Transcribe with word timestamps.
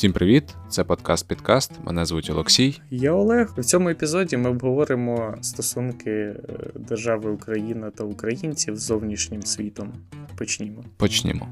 Всім 0.00 0.12
привіт! 0.12 0.44
Це 0.68 0.84
подкаст 0.84 1.28
Підкаст. 1.28 1.72
Мене 1.84 2.04
звуть 2.04 2.30
Олексій. 2.30 2.80
Я 2.90 3.12
Олег. 3.12 3.54
У 3.58 3.62
цьому 3.62 3.88
епізоді 3.88 4.36
ми 4.36 4.50
обговоримо 4.50 5.34
стосунки 5.40 6.10
е, 6.10 6.34
держави 6.74 7.30
Україна 7.30 7.90
та 7.90 8.04
українців 8.04 8.76
з 8.76 8.82
зовнішнім 8.82 9.42
світом. 9.42 9.92
Почнімо. 10.36 10.84
Почнімо. 10.96 11.48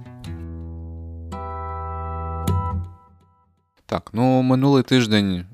Так, 3.90 4.10
ну 4.12 4.42
минулий 4.42 4.82
тиждень, 4.82 5.34
е, 5.34 5.44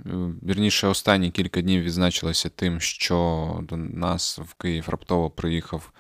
вірніше, 0.49 0.87
останні 0.87 1.31
кілька 1.31 1.61
днів 1.61 1.83
відзначилися 1.83 2.49
тим, 2.49 2.81
що 2.81 3.59
до 3.63 3.77
нас 3.77 4.39
в 4.39 4.55
Київ 4.55 4.89
раптово 4.89 5.31
приїхав 5.31 5.93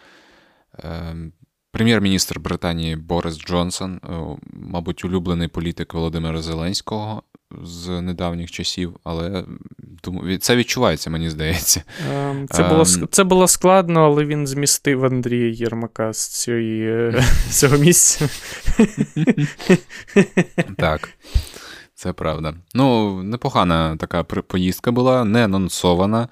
е, 0.79 1.17
Прем'єр-міністр 1.73 2.41
Британії 2.41 2.97
Борис 2.97 3.39
Джонсон, 3.39 4.01
е, 4.05 4.09
мабуть, 4.53 5.05
улюблений 5.05 5.49
політик 5.49 5.95
Володимира 5.95 6.43
Зеленського 6.43 7.23
з 7.63 8.01
недавніх 8.01 8.51
часів, 8.51 8.97
але 9.05 9.45
це 10.41 10.57
відчувається, 10.57 11.11
мені 11.11 11.31
здається. 11.31 11.83
Ем, 12.13 12.49
це 12.51 12.63
було 12.63 12.85
це 12.85 13.25
було 13.25 13.49
складно, 13.49 14.05
але 14.05 14.25
він 14.25 14.47
змістив 14.47 15.05
Андрія 15.05 15.51
Єрмака 15.51 16.13
з 16.13 16.29
цієї, 16.29 17.15
цього 17.51 17.77
місця. 17.77 18.29
Так. 20.77 21.09
Це 21.95 22.13
правда. 22.13 22.55
Ну, 22.75 23.23
непогана 23.23 23.97
така 23.97 24.25
поїздка 24.25 24.93
була, 24.93 25.25
не 25.25 25.45
анонсована. 25.45 26.29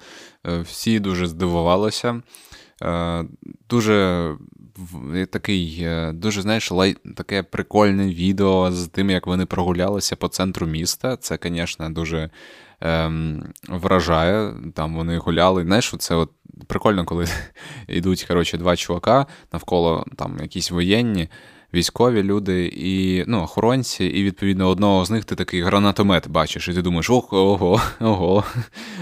Е, 0.47 0.61
всі 0.61 0.99
дуже 0.99 1.27
здивувалися. 1.27 2.21
Дуже 3.69 4.29
такий 5.29 5.79
е, 5.81 6.11
дуже, 6.13 6.41
знаєш, 6.41 6.71
лай... 6.71 6.95
таке 7.15 7.43
прикольне 7.43 8.13
відео 8.13 8.71
з 8.71 8.87
тим, 8.87 9.09
як 9.09 9.27
вони 9.27 9.45
прогулялися 9.45 10.15
по 10.15 10.27
центру 10.27 10.67
міста. 10.67 11.17
Це, 11.17 11.39
звісно, 11.43 11.89
дуже 11.89 12.29
ем, 12.81 13.43
вражає. 13.69 14.53
Там 14.75 14.95
вони 14.95 15.17
гуляли. 15.17 15.63
Знаєш, 15.63 15.93
це 15.99 16.15
от 16.15 16.31
прикольно, 16.67 17.05
коли 17.05 17.25
йдуть 17.87 18.23
коротше, 18.23 18.57
два 18.57 18.75
чувака 18.75 19.25
навколо 19.53 20.05
там 20.17 20.37
якісь 20.41 20.71
воєнні. 20.71 21.29
Військові 21.73 22.23
люди 22.23 22.65
і 22.75 23.23
ну, 23.27 23.41
охоронці, 23.41 24.05
і 24.05 24.23
відповідно 24.23 24.69
одного 24.69 25.05
з 25.05 25.11
них 25.11 25.25
ти 25.25 25.35
такий 25.35 25.61
гранатомет 25.61 26.27
бачиш, 26.27 26.67
і 26.67 26.73
ти 26.73 26.81
думаєш, 26.81 27.09
ого, 27.09 27.81
ого, 27.99 28.43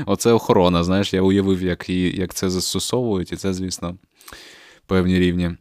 оце 0.06 0.32
охорона. 0.32 0.84
Знаєш, 0.84 1.14
я 1.14 1.22
уявив, 1.22 1.64
як 1.64 1.90
як 1.90 2.34
це 2.34 2.50
застосовують, 2.50 3.32
і 3.32 3.36
це, 3.36 3.54
звісно, 3.54 3.96
певні 4.88 5.20
рівні. 5.20 5.52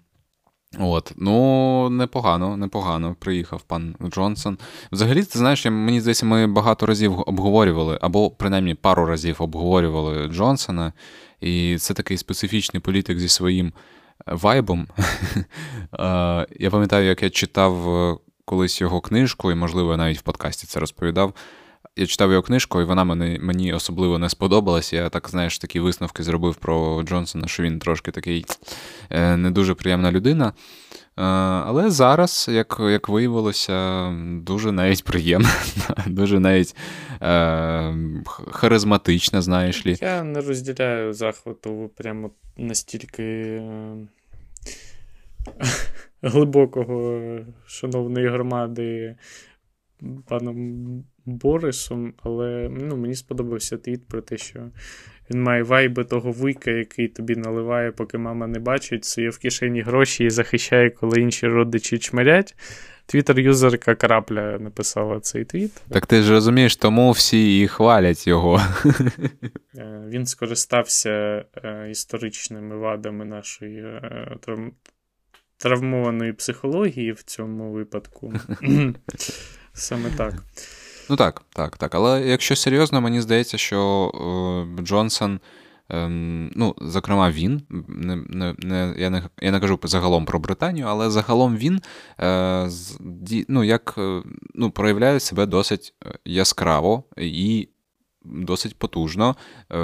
От, 0.78 1.12
ну 1.16 1.90
непогано, 1.90 2.56
непогано 2.56 3.16
приїхав 3.18 3.62
пан 3.62 3.96
Джонсон. 4.10 4.58
Взагалі, 4.92 5.22
ти 5.22 5.38
знаєш, 5.38 5.66
мені 5.66 6.00
здається, 6.00 6.26
ми 6.26 6.46
багато 6.46 6.86
разів 6.86 7.14
обговорювали, 7.26 7.98
або 8.00 8.30
принаймні 8.30 8.74
пару 8.74 9.06
разів 9.06 9.36
обговорювали 9.38 10.28
Джонсона, 10.28 10.92
і 11.40 11.76
це 11.78 11.94
такий 11.94 12.16
специфічний 12.16 12.80
політик 12.80 13.18
зі 13.18 13.28
своїм 13.28 13.72
вайбом. 14.26 14.86
Я 16.58 16.70
пам'ятаю, 16.70 17.06
як 17.06 17.22
я 17.22 17.30
читав 17.30 17.88
е, 17.88 18.16
колись 18.44 18.80
його 18.80 19.00
книжку, 19.00 19.52
і, 19.52 19.54
можливо, 19.54 19.96
навіть 19.96 20.18
в 20.18 20.22
подкасті 20.22 20.66
це 20.66 20.80
розповідав. 20.80 21.34
Я 21.96 22.06
читав 22.06 22.30
його 22.30 22.42
книжку, 22.42 22.80
і 22.80 22.84
вона 22.84 23.04
мені 23.04 23.38
мені 23.42 23.72
особливо 23.72 24.18
не 24.18 24.28
сподобалась. 24.28 24.92
Я 24.92 25.08
так, 25.08 25.28
знаєш, 25.28 25.58
такі 25.58 25.80
висновки 25.80 26.22
зробив 26.22 26.54
про 26.54 27.02
Джонсона, 27.02 27.48
що 27.48 27.62
він 27.62 27.78
трошки 27.78 28.10
такий 28.10 28.44
е, 29.10 29.36
не 29.36 29.50
дуже 29.50 29.74
приємна 29.74 30.12
людина. 30.12 30.46
Е, 30.46 30.52
але 31.66 31.90
зараз, 31.90 32.46
як 32.52 32.76
як 32.80 33.08
виявилося, 33.08 34.10
дуже 34.42 34.72
навіть 34.72 35.04
приємна, 35.04 35.50
дуже 36.06 36.40
навіть 36.40 36.76
е, 37.22 37.94
харизматична, 38.50 39.42
знаєш 39.42 39.86
лі. 39.86 39.96
Я 40.00 40.22
не 40.22 40.40
розділяю 40.40 41.12
захвату 41.12 41.90
прямо 41.96 42.30
настільки 42.56 43.22
е, 43.22 43.96
глибокого 46.22 47.20
шановної 47.66 48.28
громади 48.28 49.16
паном 50.28 51.04
Борисом, 51.26 52.14
але 52.22 52.68
ну, 52.70 52.96
мені 52.96 53.14
сподобався 53.14 53.76
твіт 53.76 54.08
про 54.08 54.20
те, 54.20 54.36
що 54.36 54.60
він 55.30 55.42
має 55.42 55.62
вайби 55.62 56.04
того 56.04 56.32
вуйка, 56.32 56.70
який 56.70 57.08
тобі 57.08 57.36
наливає, 57.36 57.92
поки 57.92 58.18
мама 58.18 58.46
не 58.46 58.58
бачить, 58.58 59.04
сує 59.04 59.30
в 59.30 59.38
кишені 59.38 59.80
гроші 59.80 60.24
і 60.24 60.30
захищає, 60.30 60.90
коли 60.90 61.20
інші 61.20 61.46
родичі 61.46 61.98
чмирять. 61.98 62.56
Твіттер-юзерка 63.06 63.94
крапля 63.94 64.58
написала 64.58 65.20
цей 65.20 65.44
твіт. 65.44 65.82
Так 65.88 66.06
ти 66.06 66.22
ж 66.22 66.32
розумієш, 66.32 66.76
тому 66.76 67.10
всі 67.10 67.60
і 67.60 67.68
хвалять 67.68 68.26
його. 68.26 68.60
Е, 69.76 70.04
він 70.08 70.26
скористався 70.26 71.44
е, 71.64 71.88
історичними 71.90 72.76
вадами 72.76 73.24
нашої 73.24 73.78
е, 73.78 74.36
травмованої 75.60 76.32
психології 76.32 77.12
в 77.12 77.22
цьому 77.22 77.72
випадку. 77.72 78.32
Саме 79.72 80.10
так. 80.16 80.34
Ну 81.10 81.16
так, 81.16 81.42
так, 81.52 81.76
так. 81.76 81.94
Але 81.94 82.22
якщо 82.26 82.56
серйозно, 82.56 83.00
мені 83.00 83.20
здається, 83.20 83.58
що 83.58 84.10
е, 84.78 84.82
Джонсон. 84.82 85.40
Ем, 85.92 86.52
ну, 86.56 86.74
зокрема, 86.80 87.30
він, 87.30 87.62
не, 87.88 88.16
не, 88.16 88.54
не, 88.58 88.94
я 88.98 89.10
не 89.10 89.22
я 89.40 89.50
не 89.50 89.60
кажу 89.60 89.78
загалом 89.82 90.24
про 90.24 90.38
Британію, 90.38 90.86
але 90.88 91.10
загалом 91.10 91.56
він 91.56 91.80
е, 92.20 92.70
ну, 93.48 93.64
як, 93.64 93.94
е, 93.98 94.22
ну, 94.54 94.70
проявляє 94.70 95.20
себе 95.20 95.46
досить 95.46 95.94
е, 96.06 96.18
яскраво 96.24 97.04
і 97.16 97.68
досить 98.24 98.76
потужно, 98.76 99.36
е, 99.72 99.76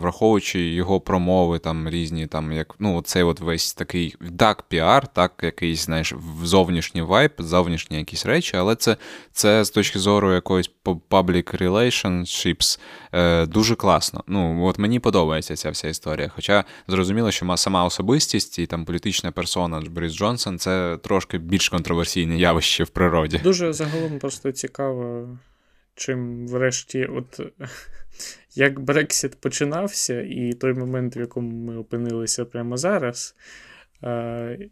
враховуючи 0.00 0.60
його 0.60 1.00
промови 1.00 1.58
там 1.58 1.88
різні, 1.88 2.26
там 2.26 2.52
як 2.52 2.74
ну, 2.78 3.02
цей 3.02 3.22
от 3.22 3.40
весь 3.40 3.74
такий 3.74 4.16
так 4.38 4.62
піар, 4.62 5.06
так 5.06 5.32
якийсь, 5.42 5.84
знаєш, 5.84 6.14
зовнішній 6.42 7.02
вайп, 7.02 7.32
зовнішні 7.38 7.98
якісь 7.98 8.26
речі, 8.26 8.56
але 8.56 8.76
це 8.76 8.96
це 9.32 9.64
з 9.64 9.70
точки 9.70 9.98
зору 9.98 10.34
якоїсь 10.34 10.70
public 10.84 11.62
relationships 11.62 12.80
е, 13.12 13.46
дуже 13.46 13.74
класно. 13.74 14.24
Ну, 14.26 14.64
от 14.64 14.78
мені 14.78 15.00
подобається 15.00 15.56
ця 15.56 15.70
вся 15.70 15.88
історія. 15.88 16.30
Хоча 16.34 16.64
зрозуміло, 16.88 17.30
що 17.30 17.56
сама 17.56 17.84
особистість 17.84 18.58
і 18.58 18.66
там 18.66 18.84
політична 18.84 19.32
персона 19.32 19.80
Борис 19.90 20.12
Джонсон 20.12 20.58
це 20.58 20.98
трошки 21.02 21.38
більш 21.38 21.68
контроверсійне 21.68 22.38
явище 22.38 22.84
в 22.84 22.88
природі. 22.88 23.40
Дуже 23.44 23.72
загалом 23.72 24.18
просто 24.18 24.52
цікаво 24.52 25.28
чим 25.96 26.48
врешті, 26.48 27.04
от 27.04 27.40
як 28.54 28.80
Брексіт 28.80 29.40
починався, 29.40 30.20
і 30.20 30.52
той 30.52 30.72
момент, 30.72 31.16
в 31.16 31.18
якому 31.18 31.50
ми 31.50 31.76
опинилися 31.76 32.44
прямо 32.44 32.76
зараз, 32.76 33.36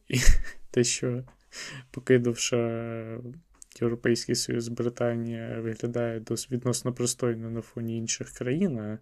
і 0.08 0.18
те, 0.70 0.84
що 0.84 1.24
покинувши 1.90 2.56
Європейський 3.80 4.34
Союз 4.34 4.68
Британія 4.68 5.60
виглядає 5.60 6.20
досить 6.20 6.50
відносно 6.50 6.92
пристойно 6.92 7.50
на 7.50 7.60
фоні 7.60 7.98
інших 7.98 8.30
країн. 8.30 8.98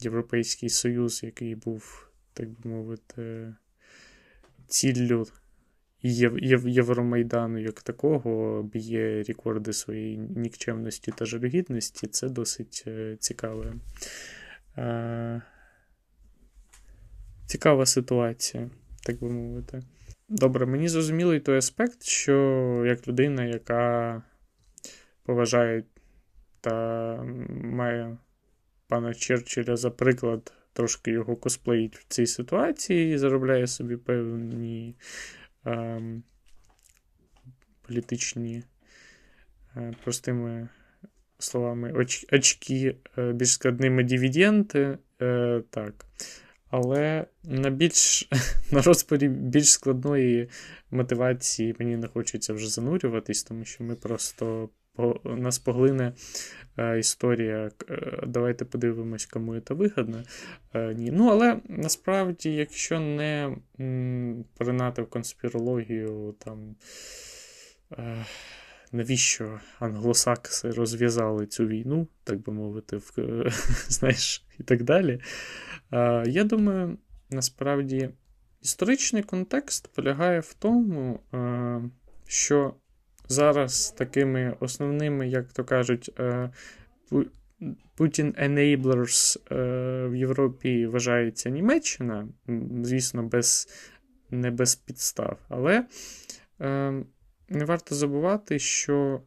Європейський 0.00 0.68
Союз, 0.68 1.22
який 1.22 1.54
був, 1.54 2.08
так 2.32 2.50
би 2.50 2.70
мовити, 2.70 3.54
ціллю 4.66 5.26
Євромайдану 6.02 7.58
як 7.58 7.82
такого 7.82 8.62
б'є 8.62 9.22
рекорди 9.22 9.72
своєї 9.72 10.16
нікчемності 10.16 11.12
та 11.16 11.24
жалюгідності, 11.24 12.06
це 12.06 12.28
досить 12.28 12.84
е, 12.86 13.16
цікаве. 13.20 13.72
Цікава 17.46 17.86
ситуація, 17.86 18.70
так 19.02 19.20
би 19.20 19.30
мовити. 19.30 19.82
Добре, 20.28 20.66
мені 20.66 20.88
зрозумілий 20.88 21.40
той 21.40 21.58
аспект, 21.58 22.02
що 22.02 22.34
як 22.86 23.08
людина, 23.08 23.44
яка 23.44 24.22
поважає 25.22 25.84
та 26.60 27.16
має 27.62 28.18
пана 28.88 29.14
Черчилля 29.14 29.76
за 29.76 29.90
приклад, 29.90 30.52
трошки 30.72 31.10
його 31.10 31.36
косплеїть 31.36 31.96
в 31.96 32.04
цій 32.08 32.26
ситуації 32.26 33.14
і 33.14 33.18
заробляє 33.18 33.66
собі 33.66 33.96
певні 33.96 34.94
політичні, 37.82 38.62
е, 39.76 39.94
простими 40.04 40.68
словами, 41.38 41.92
оч, 41.92 42.26
очки, 42.32 42.96
е, 43.18 43.32
більш 43.32 43.52
складними 43.52 44.04
дивіденти, 44.04 44.98
Е, 45.22 45.62
так. 45.70 46.06
Але 46.70 47.26
на 47.44 47.70
більш 47.70 48.28
на 48.72 48.82
розпорі 48.82 49.28
більш 49.28 49.72
складної 49.72 50.48
мотивації 50.90 51.76
мені 51.78 51.96
не 51.96 52.08
хочеться 52.08 52.52
вже 52.52 52.68
занурюватись, 52.68 53.42
тому 53.42 53.64
що 53.64 53.84
ми 53.84 53.94
просто 53.94 54.68
нас 55.24 55.58
поглине 55.58 56.12
е, 56.78 56.98
історія. 56.98 57.70
Е, 57.90 58.22
давайте 58.26 58.64
подивимось, 58.64 59.26
кому 59.26 59.60
це 59.60 59.74
вигідно. 59.74 60.22
Е, 60.74 60.94
ні. 60.94 61.10
Ну, 61.10 61.28
але 61.28 61.60
насправді, 61.68 62.52
якщо 62.52 63.00
не 63.00 63.56
поринати 64.58 65.02
в 65.02 65.06
конспірологію, 65.06 66.34
там. 66.38 66.76
Навіщо 68.92 69.60
англосакси 69.78 70.70
розв'язали 70.70 71.46
цю 71.46 71.66
війну, 71.66 72.06
так 72.24 72.42
би 72.42 72.52
мовити, 72.52 72.96
в, 72.96 73.12
знаєш, 73.88 74.44
і 74.58 74.62
так 74.62 74.82
далі. 74.82 75.20
Я 76.26 76.44
думаю, 76.44 76.98
насправді 77.30 78.10
історичний 78.60 79.22
контекст 79.22 79.88
полягає 79.88 80.40
в 80.40 80.54
тому, 80.54 81.20
що 82.26 82.74
зараз 83.30 83.94
такими 83.98 84.56
основними, 84.60 85.28
як 85.28 85.52
то 85.52 85.64
кажуть, 85.64 86.10
Путін 87.96 88.34
Enablers 88.42 89.38
в 90.08 90.14
Європі 90.14 90.86
вважається 90.86 91.50
Німеччина, 91.50 92.28
звісно, 92.82 93.22
без, 93.22 93.68
не 94.30 94.50
без 94.50 94.74
підстав. 94.74 95.38
Але 95.48 95.86
не 97.48 97.64
варто 97.64 97.94
забувати, 97.94 98.58
що 98.58 99.20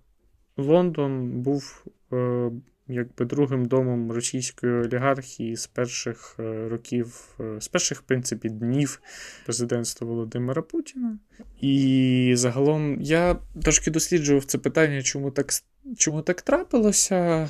Лондон 0.58 1.42
був 1.42 1.86
е, 2.14 2.52
якби 2.88 3.26
другим 3.26 3.66
домом 3.66 4.12
російської 4.12 4.74
олігархії 4.74 5.56
з 5.56 5.68
перших 5.68 6.36
е, 6.40 6.68
років, 6.70 7.36
е, 7.40 7.62
з 7.62 7.68
перших, 7.68 8.00
в 8.00 8.04
принципі, 8.04 8.50
днів 8.50 9.02
президентства 9.46 10.08
Володимира 10.08 10.62
Путіна. 10.62 11.20
І 11.62 12.34
загалом 12.38 13.02
я 13.02 13.36
трошки 13.62 13.92
досліджував 13.92 14.44
це 14.44 14.58
питання, 14.58 15.02
чому 15.02 15.32
так, 15.32 15.52
чому 15.98 16.22
так 16.22 16.42
трапилося. 16.42 17.50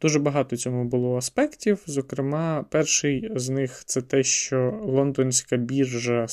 Дуже 0.00 0.18
багато 0.18 0.56
цьому 0.56 0.84
було 0.84 1.16
аспектів. 1.16 1.82
Зокрема, 1.86 2.64
перший 2.70 3.30
з 3.36 3.48
них 3.48 3.82
це 3.86 4.02
те, 4.02 4.22
що 4.22 4.80
лондонська 4.82 5.56
біржа 5.56 6.26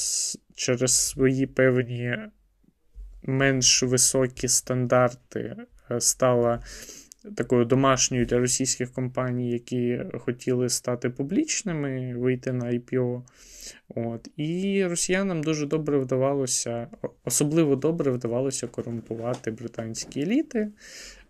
через 0.56 0.92
свої 0.92 1.48
певні 1.48 2.18
менш 3.24 3.84
високі 3.84 4.48
стандарти 4.48 5.56
е, 5.92 6.02
стала 6.02 6.64
такою 7.36 7.66
домашньою 7.66 8.26
для 8.26 8.40
російських 8.40 8.92
компаній, 8.92 9.52
які 9.52 10.00
хотіли 10.20 10.70
стати 10.70 11.10
публічними, 11.10 12.16
вийти 12.18 12.52
на 12.52 12.66
IPO. 12.66 13.22
От. 13.96 14.28
І 14.38 14.86
росіянам 14.86 15.44
дуже 15.44 15.66
добре 15.66 15.98
вдавалося, 15.98 16.88
особливо 17.26 17.76
добре 17.76 18.12
вдавалося 18.12 18.68
корумпувати 18.68 19.52
британські 19.52 20.22
еліти. 20.22 20.72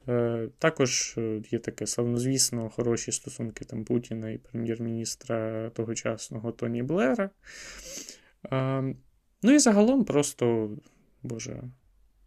Е, 0.07 0.47
також 0.59 1.15
е, 1.17 1.41
є 1.51 1.59
таке 1.59 1.87
славнозвісно 1.87 2.69
хороші 2.69 3.11
стосунки 3.11 3.65
там 3.65 3.83
Путіна 3.83 4.29
і 4.29 4.37
прем'єр-міністра 4.37 5.69
тогочасного 5.69 6.51
Тоні 6.51 6.83
Блера. 6.83 7.29
Ну 9.43 9.51
і 9.53 9.59
загалом 9.59 10.05
просто, 10.05 10.69
Боже, 11.23 11.63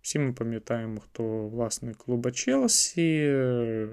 всі 0.04 0.18
ми 0.18 0.32
пам'ятаємо, 0.32 1.00
хто 1.00 1.22
власник 1.48 1.96
клуба 1.96 2.30
Челсі, 2.30 3.24
е, 3.26 3.88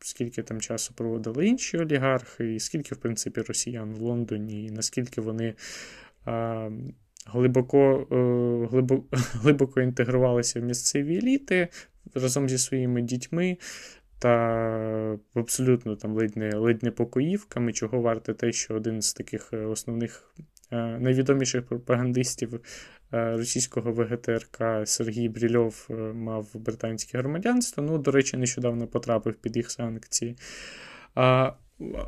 скільки 0.00 0.42
там 0.42 0.60
часу 0.60 0.94
проводили 0.94 1.46
інші 1.46 1.78
олігархи, 1.78 2.54
і 2.54 2.60
скільки, 2.60 2.94
в 2.94 2.98
принципі, 2.98 3.40
росіян 3.40 3.94
в 3.94 4.00
Лондоні, 4.00 4.66
і 4.66 4.70
наскільки 4.70 5.20
вони 5.20 5.54
а, 6.24 6.70
глибоко 7.26 8.06
е, 8.12 8.66
глибоко, 8.70 9.04
глибоко 9.32 9.80
інтегрувалися 9.80 10.60
в 10.60 10.64
місцеві 10.64 11.16
еліти 11.16 11.68
разом 12.14 12.48
зі 12.48 12.58
своїми 12.58 13.02
дітьми. 13.02 13.58
Та 14.18 15.18
абсолютно 15.34 15.96
там 15.96 16.14
ледь 16.14 16.36
не 16.36 16.56
ледь 16.56 16.82
не 16.82 16.90
покоївками, 16.90 17.72
чого 17.72 18.00
варте 18.00 18.34
те, 18.34 18.52
що 18.52 18.74
один 18.74 19.02
з 19.02 19.12
таких 19.12 19.50
е, 19.52 19.56
основних 19.56 20.34
найвідоміших 20.70 21.66
пропагандистів 21.66 22.60
Е, 23.03 23.03
російського 23.14 23.92
ВГТРК 23.92 24.62
Сергій 24.84 25.28
Брільов 25.28 25.86
е, 25.90 25.94
мав 25.94 26.46
британське 26.54 27.18
громадянство. 27.18 27.82
Ну, 27.82 27.98
до 27.98 28.10
речі, 28.10 28.36
нещодавно 28.36 28.86
потрапив 28.86 29.34
під 29.34 29.56
їх 29.56 29.70
санкції. 29.70 30.36
А, 31.14 31.52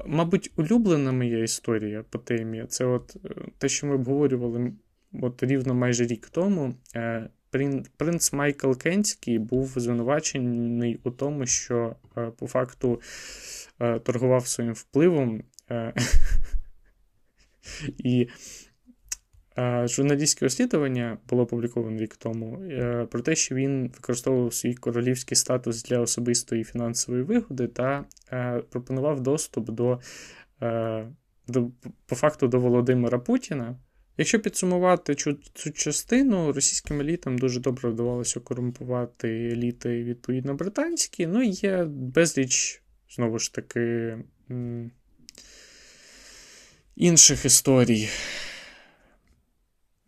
Мабуть, 0.06 0.52
улюблена 0.56 1.12
моя 1.12 1.42
історія 1.42 2.04
по 2.10 2.18
темі 2.18 2.64
це 2.68 2.84
от 2.84 3.16
е, 3.24 3.28
те, 3.58 3.68
що 3.68 3.86
ми 3.86 3.94
обговорювали 3.94 4.72
от 5.12 5.42
рівно 5.42 5.74
майже 5.74 6.06
рік 6.06 6.28
тому. 6.30 6.74
Принц 7.96 8.32
Майкл 8.32 8.72
Кенський 8.72 9.38
був 9.38 9.72
звинувачений 9.76 11.00
у 11.04 11.10
тому, 11.10 11.46
що 11.46 11.96
по 12.38 12.46
факту 12.46 13.00
торгував 14.02 14.46
своїм 14.46 14.72
впливом. 14.72 15.42
І 17.98 18.28
Журналістське 19.84 20.44
розслідування 20.44 21.18
було 21.28 21.42
опубліковано 21.42 22.00
рік 22.00 22.16
тому 22.16 22.62
е, 22.62 23.06
про 23.10 23.20
те, 23.20 23.36
що 23.36 23.54
він 23.54 23.82
використовував 23.94 24.54
свій 24.54 24.74
королівський 24.74 25.36
статус 25.36 25.82
для 25.82 25.98
особистої 25.98 26.64
фінансової 26.64 27.22
вигоди 27.24 27.66
та 27.66 28.04
е, 28.32 28.62
пропонував 28.70 29.20
доступ 29.20 29.70
до, 29.70 30.00
е, 30.62 31.06
до 31.48 31.70
по 32.06 32.16
факту 32.16 32.48
до 32.48 32.60
Володимира 32.60 33.18
Путіна. 33.18 33.76
Якщо 34.18 34.40
підсумувати 34.40 35.14
цю, 35.14 35.38
цю 35.54 35.70
частину, 35.70 36.52
російським 36.52 37.00
елітам 37.00 37.38
дуже 37.38 37.60
добре 37.60 37.90
вдавалося 37.90 38.40
корумпувати 38.40 39.28
еліти, 39.28 40.04
відповідно, 40.04 40.54
британські. 40.54 41.26
Ну 41.26 41.42
і 41.42 41.48
є 41.48 41.84
безліч, 41.84 42.82
знову 43.10 43.38
ж 43.38 43.54
таки, 43.54 44.16
інших 46.96 47.44
історій. 47.44 48.08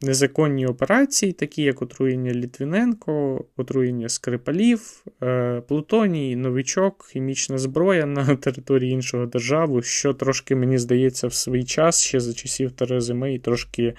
Незаконні 0.00 0.67
операції, 0.67 1.33
такі 1.33 1.62
як 1.62 1.83
отруєння 1.83 2.33
Літвіненко, 2.33 3.45
отруєння 3.56 4.09
Скрипалів, 4.09 5.05
е, 5.23 5.62
Плутоній, 5.69 6.37
новичок, 6.37 7.06
хімічна 7.12 7.59
зброя 7.59 8.06
на 8.06 8.37
території 8.37 8.93
іншого 8.93 9.27
держави, 9.27 9.83
що 9.83 10.15
трошки, 10.15 10.56
мені 10.56 10.79
здається, 10.79 11.27
в 11.27 11.35
свій 11.35 11.65
час 11.65 12.03
ще 12.03 12.21
за 12.21 12.33
часів 12.33 12.73
Терези 12.73 13.15
Мей 13.15 13.39
трошки 13.39 13.95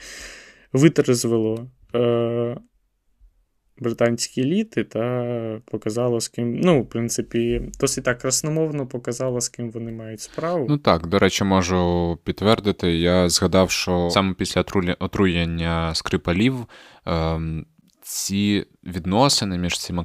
витрезвило 0.73 1.67
е, 1.95 2.57
британські 3.79 4.41
еліти 4.41 4.83
та 4.83 5.61
показала, 5.65 6.19
з 6.19 6.27
ким, 6.27 6.59
ну, 6.59 6.81
в 6.81 6.89
принципі, 6.89 7.61
досить 7.79 8.03
так 8.03 8.19
красномовно 8.19 8.87
показала, 8.87 9.41
з 9.41 9.49
ким 9.49 9.71
вони 9.71 9.91
мають 9.91 10.21
справу. 10.21 10.65
Ну 10.69 10.77
так, 10.77 11.07
до 11.07 11.19
речі, 11.19 11.43
можу 11.43 12.17
підтвердити. 12.23 12.97
Я 12.97 13.29
згадав, 13.29 13.71
що 13.71 14.09
саме 14.11 14.33
після 14.33 14.63
отруєння 14.99 15.95
скрипалів. 15.95 16.65
Ем... 17.05 17.65
Ці 18.01 18.65
відносини 18.83 19.57
між 19.57 19.79
цими 19.79 20.03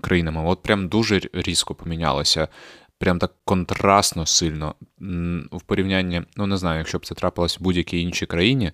країнами 0.00 0.42
от 0.44 0.62
прям 0.62 0.88
дуже 0.88 1.20
різко 1.32 1.74
помінялися. 1.74 2.48
Прям 2.98 3.18
так 3.18 3.34
контрастно 3.44 4.26
сильно 4.26 4.74
в 5.52 5.62
порівнянні, 5.66 6.22
ну 6.36 6.46
не 6.46 6.56
знаю, 6.56 6.78
якщо 6.78 6.98
б 6.98 7.06
це 7.06 7.14
трапилось 7.14 7.60
в 7.60 7.62
будь-якій 7.62 8.00
іншій 8.00 8.26
країні, 8.26 8.72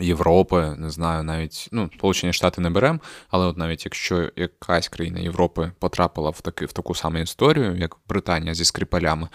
Європи, 0.00 0.74
не 0.78 0.90
знаю, 0.90 1.22
навіть 1.22 1.68
ну, 1.72 1.90
Сполучені 1.94 2.32
Штати 2.32 2.60
не 2.60 2.70
беремо, 2.70 2.98
але 3.30 3.46
от 3.46 3.56
навіть 3.56 3.84
якщо 3.84 4.30
якась 4.36 4.88
країна 4.88 5.20
Європи 5.20 5.72
потрапила 5.78 6.30
в 6.30 6.40
таки, 6.40 6.66
в 6.66 6.72
таку 6.72 6.94
саму 6.94 7.18
історію, 7.18 7.76
як 7.76 7.96
Британія 8.08 8.54
зі 8.54 8.64
скрипалями, 8.64 9.28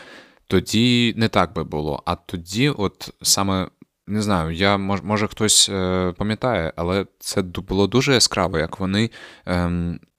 тоді 0.47 1.13
не 1.17 1.27
так 1.27 1.53
би 1.53 1.63
було. 1.63 2.03
А 2.05 2.15
тоді, 2.15 2.69
от 2.69 3.09
саме 3.21 3.67
не 4.07 4.21
знаю, 4.21 4.51
я 4.51 4.77
мож, 4.77 5.01
може 5.03 5.27
хтось 5.27 5.69
е, 5.69 6.13
пам'ятає, 6.17 6.73
але 6.75 7.05
це 7.19 7.41
було 7.41 7.87
дуже 7.87 8.13
яскраво, 8.13 8.59
як 8.59 8.79
вони 8.79 9.09
е, 9.47 9.71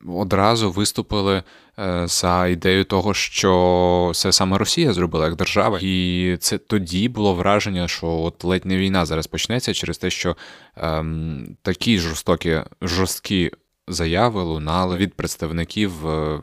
одразу 0.06 0.70
виступили 0.70 1.42
е, 1.78 2.06
за 2.06 2.46
ідею 2.46 2.84
того, 2.84 3.14
що 3.14 4.12
це 4.14 4.32
саме 4.32 4.58
Росія 4.58 4.92
зробила 4.92 5.26
як 5.26 5.36
держава, 5.36 5.78
і 5.82 6.36
це 6.40 6.58
тоді 6.58 7.08
було 7.08 7.34
враження, 7.34 7.88
що 7.88 8.06
от 8.06 8.44
ледь 8.44 8.66
не 8.66 8.76
війна 8.76 9.06
зараз 9.06 9.26
почнеться 9.26 9.74
через 9.74 9.98
те, 9.98 10.10
що 10.10 10.36
ем, 10.76 11.56
такі 11.62 11.98
жорстокі 11.98 12.60
жорсткі 12.82 13.50
заяви 13.88 14.42
лунали 14.42 14.96
від 14.96 15.14
представників 15.14 16.08
е, 16.08 16.40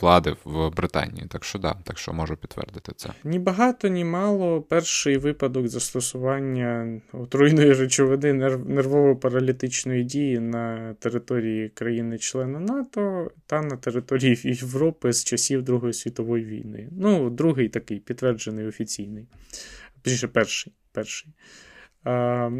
влади 0.00 0.36
в 0.44 0.70
Британії. 0.70 1.26
Так 1.28 1.44
що 1.44 1.58
да, 1.58 1.76
так 1.84 1.98
що 1.98 2.12
можу 2.12 2.36
підтвердити 2.36 2.92
це. 2.96 3.10
Ні 3.24 3.38
багато, 3.38 3.88
ні 3.88 4.04
мало. 4.04 4.62
Перший 4.62 5.16
випадок 5.16 5.68
застосування 5.68 7.00
отруйної 7.12 7.72
речовини 7.72 8.32
нервово-паралітичної 8.32 10.04
дії 10.04 10.38
на 10.38 10.94
території 10.94 11.68
країни-члена 11.68 12.60
НАТО 12.60 13.30
та 13.46 13.62
на 13.62 13.76
території 13.76 14.40
Європи 14.44 15.12
з 15.12 15.24
часів 15.24 15.62
Другої 15.62 15.92
світової 15.92 16.44
війни. 16.44 16.88
Ну, 16.92 17.30
другий 17.30 17.68
такий 17.68 17.98
підтверджений 17.98 18.66
офіційний. 18.66 19.28
Пізніше 20.02 20.28
перший. 20.28 20.72
перший. 20.92 21.32
А, 22.04 22.50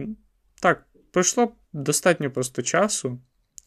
Так, 0.61 0.87
пройшло 1.11 1.53
достатньо 1.73 2.31
просто 2.31 2.63
часу. 2.63 3.19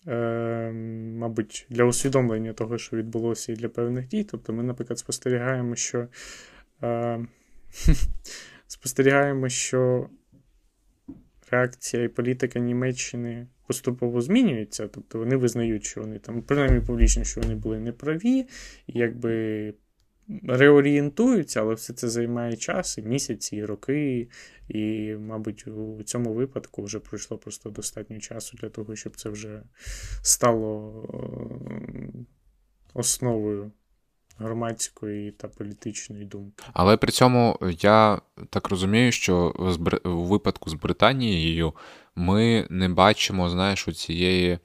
Е, 0.07 0.71
мабуть, 1.17 1.67
для 1.69 1.83
усвідомлення 1.83 2.53
того, 2.53 2.77
що 2.77 2.97
відбулося 2.97 3.51
і 3.51 3.55
для 3.55 3.69
певних 3.69 4.07
дій. 4.07 4.23
Тобто 4.23 4.53
ми, 4.53 4.63
наприклад, 4.63 4.99
спостерігаємо, 4.99 5.75
що 5.75 6.07
е, 6.83 7.19
спостерігаємо, 8.67 9.49
що 9.49 10.09
реакція 11.51 12.03
і 12.03 12.07
політика 12.07 12.59
Німеччини 12.59 13.47
поступово 13.67 14.21
змінюється. 14.21 14.87
Тобто 14.87 15.19
вони 15.19 15.35
визнають, 15.35 15.85
що 15.85 16.01
вони 16.01 16.19
там, 16.19 16.41
принаймні 16.41 16.81
публічно, 16.81 17.23
що 17.23 17.41
вони 17.41 17.55
були 17.55 17.79
неправі, 17.79 18.39
і 18.87 18.99
якби 18.99 19.73
реорієнтуються, 20.47 21.61
але 21.61 21.73
все 21.73 21.93
це 21.93 22.09
займає 22.09 22.57
час, 22.57 22.97
і 22.97 23.01
місяці, 23.01 23.55
і 23.55 23.65
роки. 23.65 24.29
І, 24.69 25.15
мабуть, 25.19 25.67
у 25.67 26.03
цьому 26.03 26.33
випадку 26.33 26.83
вже 26.83 26.99
пройшло 26.99 27.37
просто 27.37 27.69
достатньо 27.69 28.19
часу 28.19 28.57
для 28.61 28.69
того, 28.69 28.95
щоб 28.95 29.15
це 29.15 29.29
вже 29.29 29.63
стало 30.21 30.93
е, 31.13 32.25
основою 32.93 33.71
громадської 34.37 35.31
та 35.31 35.47
політичної 35.47 36.25
думки. 36.25 36.63
Але 36.73 36.97
при 36.97 37.11
цьому 37.11 37.59
я 37.79 38.21
так 38.49 38.69
розумію, 38.69 39.11
що 39.11 39.53
у 40.05 40.23
випадку 40.23 40.69
з 40.69 40.73
Британією 40.73 41.73
ми 42.15 42.67
не 42.69 42.89
бачимо, 42.89 43.49
знаєш, 43.49 43.87
у 43.87 43.91
цієї 43.91 44.59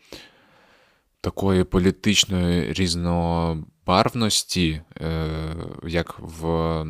такої 1.27 1.65
політичної 1.65 2.73
різнобарвності, 2.73 4.83
е, 5.01 5.29
як 5.87 6.17
в 6.19 6.85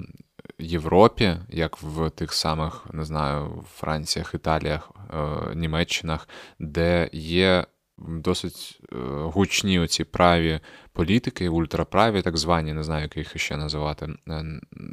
Європі, 0.59 1.37
як 1.49 1.83
в 1.83 2.11
тих 2.11 2.33
самих, 2.33 2.87
не 2.93 3.05
знаю, 3.05 3.65
Франціях, 3.75 4.35
Італіях, 4.35 4.91
е, 5.15 5.55
Німеччинах, 5.55 6.29
де 6.59 7.11
є 7.13 7.65
досить 7.99 8.81
е, 8.93 8.97
гучні 9.09 9.81
оці 9.81 10.05
праві 10.05 10.61
політики, 10.93 11.49
ультраправі, 11.49 12.23
так 12.23 12.37
звані, 12.37 12.73
не 12.73 12.83
знаю, 12.83 13.03
як 13.03 13.17
їх 13.17 13.39
ще 13.39 13.57
називати. 13.57 14.09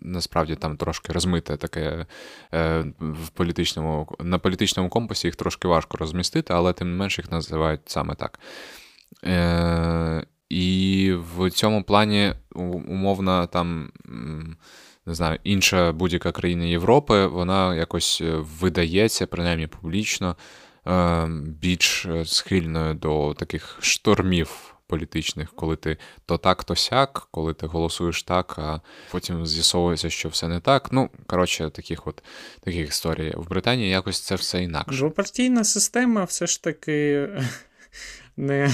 Насправді 0.01 0.55
там 0.55 0.77
трошки 0.77 1.13
розмите 1.13 1.57
таке 1.57 2.05
в 2.99 3.29
політичному, 3.33 4.15
на 4.19 4.39
політичному 4.39 4.89
компасі 4.89 5.27
їх 5.27 5.35
трошки 5.35 5.67
важко 5.67 5.97
розмістити, 5.97 6.53
але 6.53 6.73
тим 6.73 6.91
не 6.91 6.97
менш 6.97 7.17
їх 7.17 7.31
називають 7.31 7.81
саме 7.85 8.15
так. 8.15 8.39
Е, 9.25 10.25
І 10.49 11.13
в 11.37 11.51
цьому 11.51 11.83
плані 11.83 12.33
умовна 12.55 13.47
там. 13.47 13.91
Не 15.05 15.13
знаю, 15.13 15.39
інша 15.43 15.91
будь-яка 15.91 16.31
країна 16.31 16.65
Європи, 16.65 17.25
вона 17.25 17.75
якось 17.75 18.21
е, 18.21 18.35
видається, 18.59 19.27
принаймні 19.27 19.67
публічно, 19.67 20.37
е, 20.87 21.27
більш 21.45 22.07
схильною 22.25 22.93
до 22.93 23.33
таких 23.33 23.77
штормів 23.81 24.73
політичних, 24.87 25.53
коли 25.55 25.75
ти 25.75 25.97
то 26.25 26.37
так, 26.37 26.63
то 26.63 26.75
сяк, 26.75 27.27
коли 27.31 27.53
ти 27.53 27.67
голосуєш 27.67 28.23
так, 28.23 28.55
а 28.59 28.81
потім 29.11 29.45
з'ясовується, 29.45 30.09
що 30.09 30.29
все 30.29 30.47
не 30.47 30.59
так. 30.59 30.91
Ну, 30.91 31.09
коротше, 31.27 31.69
таких 31.69 32.07
от 32.07 32.23
таких 32.61 32.87
історій. 32.89 33.33
В 33.37 33.49
Британії 33.49 33.89
якось 33.89 34.19
це 34.19 34.35
все 34.35 34.63
інакше. 34.63 34.97
Двопартійна 34.97 35.63
система 35.63 36.23
все 36.23 36.47
ж 36.47 36.63
таки 36.63 37.29
не 38.37 38.73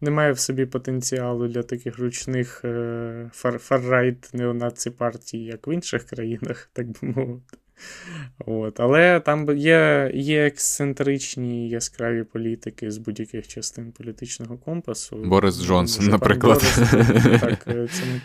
немає 0.00 0.32
в 0.32 0.38
собі 0.38 0.66
потенціалу 0.66 1.48
для 1.48 1.62
таких 1.62 1.98
ручних 1.98 2.64
е, 2.64 3.30
фаррайт 3.58 4.30
неонаци 4.32 4.90
партій, 4.90 5.38
як 5.38 5.66
в 5.66 5.74
інших 5.74 6.04
країнах, 6.04 6.70
так 6.72 6.86
би 6.86 6.98
мовити. 7.02 7.56
От. 8.46 8.80
Але 8.80 9.20
там 9.20 9.58
є 9.58 10.10
є 10.14 10.46
ексцентричні 10.46 11.68
яскраві 11.68 12.24
політики 12.24 12.90
з 12.90 12.98
будь-яких 12.98 13.48
частин 13.48 13.92
політичного 13.92 14.56
компасу. 14.56 15.16
Борис 15.16 15.62
Джонсон, 15.62 16.06
наприклад. 16.06 16.58
Борис, 16.58 16.90
так, 17.40 17.68
е, 17.68 17.88
цьому, 17.88 18.20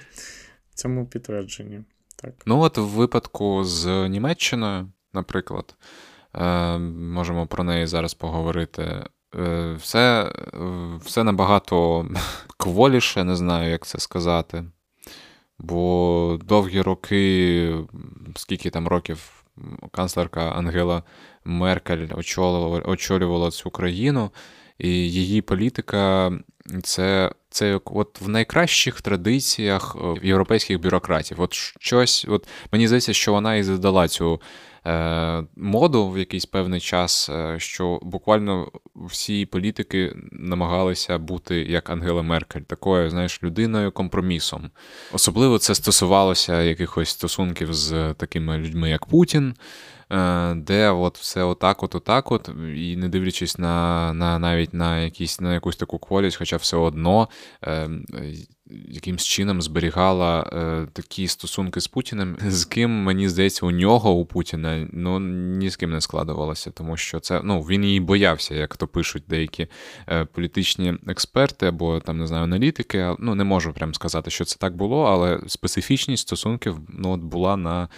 цьому 0.74 1.06
підтвердженні. 1.06 1.82
Так. 2.16 2.34
Ну, 2.46 2.60
от 2.60 2.78
в 2.78 2.82
випадку 2.82 3.64
з 3.64 4.10
Німеччиною, 4.10 4.92
наприклад, 5.14 5.76
е, 6.36 6.78
можемо 6.78 7.48
про 7.48 7.64
неї 7.64 7.88
зараз 7.88 8.14
поговорити. 8.14 9.04
Е, 9.40 9.74
все 9.74 10.32
все 11.06 11.24
набагато 11.24 12.08
кволіше, 12.58 13.24
не 13.24 13.36
знаю, 13.36 13.72
як 13.72 13.86
це 13.86 14.00
сказати. 14.00 14.64
Бо 15.60 16.40
довгі 16.44 16.82
роки, 16.82 17.76
скільки 18.36 18.70
там 18.70 18.88
років 18.88 19.44
канцлерка 19.92 20.42
Ангела 20.42 21.04
Меркель 21.46 22.08
очолювала, 22.16 22.80
очолювала 22.80 23.52
цю 23.52 23.70
країну, 23.70 24.32
і 24.78 24.90
її 24.90 25.42
політика 25.42 26.32
це 26.84 27.32
це 27.50 27.80
от 27.86 28.22
в 28.22 28.30
найкращих 28.30 29.02
традиціях 29.02 29.98
е, 30.02 30.28
європейських 30.28 30.80
бюрократів. 30.82 31.42
От 31.42 31.54
щось, 31.80 32.26
от 32.30 32.48
мені 32.72 32.88
здається, 32.88 33.14
що 33.14 33.32
вона 33.32 33.56
і 33.56 33.64
задала 33.64 34.08
цю 34.08 34.42
моду 35.56 36.10
в 36.10 36.18
якийсь 36.18 36.46
певний 36.46 36.80
час, 36.80 37.30
е, 37.30 37.56
що 37.60 38.00
буквально 38.04 38.72
всі 38.96 39.46
політики 39.46 40.16
намагалися 40.32 41.18
бути 41.18 41.56
як 41.56 41.90
Ангела 41.90 42.22
Меркель, 42.22 42.62
такою, 42.62 43.10
знаєш, 43.10 43.44
людиною 43.44 43.92
компромісом. 43.92 44.70
Особливо 45.14 45.58
це 45.58 45.76
стосувалося 45.76 46.62
якихось 46.62 47.10
стосунків 47.10 47.74
з 47.74 48.14
такими 48.14 48.58
людьми, 48.58 48.90
як 48.90 49.06
Путін. 49.06 49.56
Е, 50.12 50.54
де 50.56 50.90
от 50.90 51.18
все 51.18 51.44
отак, 51.44 51.84
от 51.84 51.96
отак, 51.96 52.32
от, 52.32 52.50
і 52.76 52.96
не 52.98 53.10
дивлячись 53.10 53.58
на 53.58 54.14
на 54.14 54.40
навіть 54.40 54.74
на 54.74 55.00
якісь 55.00 55.42
на 55.42 55.54
якусь 55.54 55.76
таку 55.76 56.00
кволість, 56.00 56.38
хоча 56.38 56.58
все 56.58 56.78
одно 56.78 57.30
е, 57.64 57.90
якимсь 58.88 59.24
чином 59.24 59.62
зберігала 59.62 60.50
е, 60.54 60.88
такі 60.94 61.28
стосунки 61.28 61.82
з 61.82 61.88
Путіним, 61.88 62.38
з 62.48 62.66
ким, 62.66 62.92
мені 62.92 63.30
здається, 63.30 63.66
у 63.66 63.72
нього, 63.72 64.12
у 64.12 64.26
Путіна, 64.26 64.88
ну 64.92 65.20
ні 65.20 65.70
з 65.70 65.76
ким 65.76 65.92
не 65.92 66.02
складувалося, 66.02 66.72
тому 66.72 66.98
що 66.98 67.20
це 67.20 67.42
ну, 67.44 67.62
він 67.62 67.84
її 67.84 68.00
боявся, 68.00 68.56
як 68.56 68.78
то 68.78 68.88
пишуть 68.88 69.24
деякі 69.28 69.68
е, 70.10 70.26
політичні 70.26 70.94
експерти 71.08 71.66
або 71.66 72.00
там 72.00 72.18
не 72.18 72.28
знаю, 72.28 72.44
аналітики. 72.44 73.16
Ну, 73.20 73.36
не 73.36 73.44
можу 73.44 73.74
прям 73.74 73.94
сказати, 73.94 74.32
що 74.32 74.46
це 74.46 74.58
так 74.60 74.76
було, 74.76 75.04
але 75.04 75.40
специфічність 75.48 76.28
стосунків 76.28 76.80
ну, 76.90 77.12
от 77.12 77.22
була 77.22 77.58
на, 77.58 77.90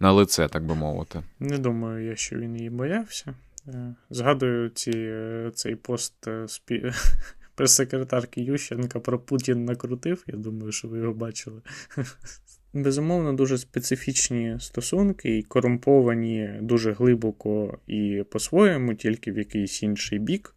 на 0.00 0.12
лице, 0.12 0.48
так 0.48 0.64
би 0.64 0.74
мовити. 0.74 1.22
Не 1.40 1.58
думаю, 1.58 2.06
я 2.06 2.16
що 2.16 2.36
він 2.36 2.56
її 2.56 2.70
боявся. 2.70 3.34
Е, 3.68 3.94
згадую 4.10 4.68
ці, 4.68 4.92
е, 4.94 5.50
цей 5.54 5.76
пост 5.76 6.28
е, 6.28 6.48
спі 6.48 6.92
прес-секретарки 7.60 8.40
Ющенка 8.40 9.00
про 9.00 9.18
Путін 9.18 9.64
накрутив. 9.64 10.24
Я 10.26 10.36
думаю, 10.36 10.72
що 10.72 10.88
ви 10.88 10.98
його 10.98 11.12
бачили. 11.12 11.60
Безумовно, 12.72 13.32
дуже 13.32 13.58
специфічні 13.58 14.56
стосунки 14.60 15.38
і 15.38 15.42
корумповані 15.42 16.50
дуже 16.60 16.92
глибоко 16.92 17.78
і 17.86 18.24
по-своєму, 18.30 18.94
тільки 18.94 19.32
в 19.32 19.38
якийсь 19.38 19.82
інший 19.82 20.18
бік. 20.18 20.54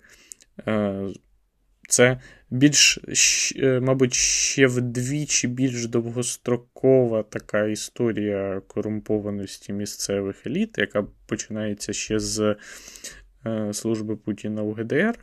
Е, 0.67 1.07
це 1.89 2.19
більш, 2.49 2.99
е, 3.55 3.79
мабуть, 3.79 4.13
ще 4.13 4.67
вдвічі 4.67 5.47
більш 5.47 5.87
довгострокова 5.87 7.23
така 7.23 7.65
історія 7.65 8.61
корумпованості 8.67 9.73
місцевих 9.73 10.47
еліт, 10.47 10.77
яка 10.77 11.07
починається 11.27 11.93
ще 11.93 12.19
з 12.19 12.55
е, 13.45 13.73
служби 13.73 14.15
Путіна 14.15 14.61
у 14.61 14.73
ГДР 14.73 15.19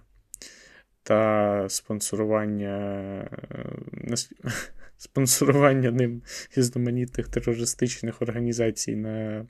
та 1.03 1.65
спонсорування 1.69 2.77
е, 4.11 4.15
спонсорування 4.97 5.91
ним 5.91 6.23
різноманітних 6.57 7.29
терористичних 7.29 8.23
організацій 8.23 8.97
на 8.97 9.47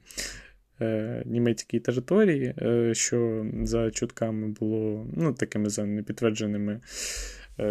е, 0.80 1.23
німецькій 1.26 1.80
території, 1.80 2.54
е, 2.59 2.95
що 2.95 3.47
за 3.62 3.90
чутками 3.90 4.49
було, 4.49 5.07
ну, 5.16 5.33
такими 5.33 5.71
за 5.71 5.85
непідтвердженими 5.85 6.80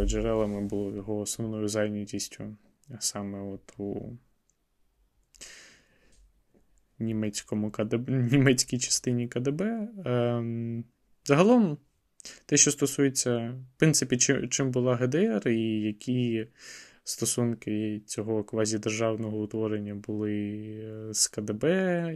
джерелами 0.05 0.61
було 0.61 0.95
його 0.95 1.19
основною 1.19 1.67
зайнятістю 1.67 2.55
саме 2.99 3.41
от 3.41 3.73
у 3.77 4.17
німецькому 6.99 7.71
КДБ, 7.71 8.11
німецькій 8.11 8.79
частині 8.79 9.27
КДБ. 9.27 9.61
Е, 9.61 10.43
загалом. 11.25 11.77
Те, 12.45 12.57
що 12.57 12.71
стосується, 12.71 13.37
в 13.75 13.79
принципі, 13.79 14.17
чим 14.49 14.71
була 14.71 14.95
ГДР, 14.95 15.49
і 15.49 15.81
які 15.81 16.47
стосунки 17.03 18.01
цього 18.05 18.43
квазідержавного 18.43 19.41
утворення 19.41 19.95
були 19.95 20.33
е, 20.83 21.13
з 21.13 21.27
КДБ 21.27 21.65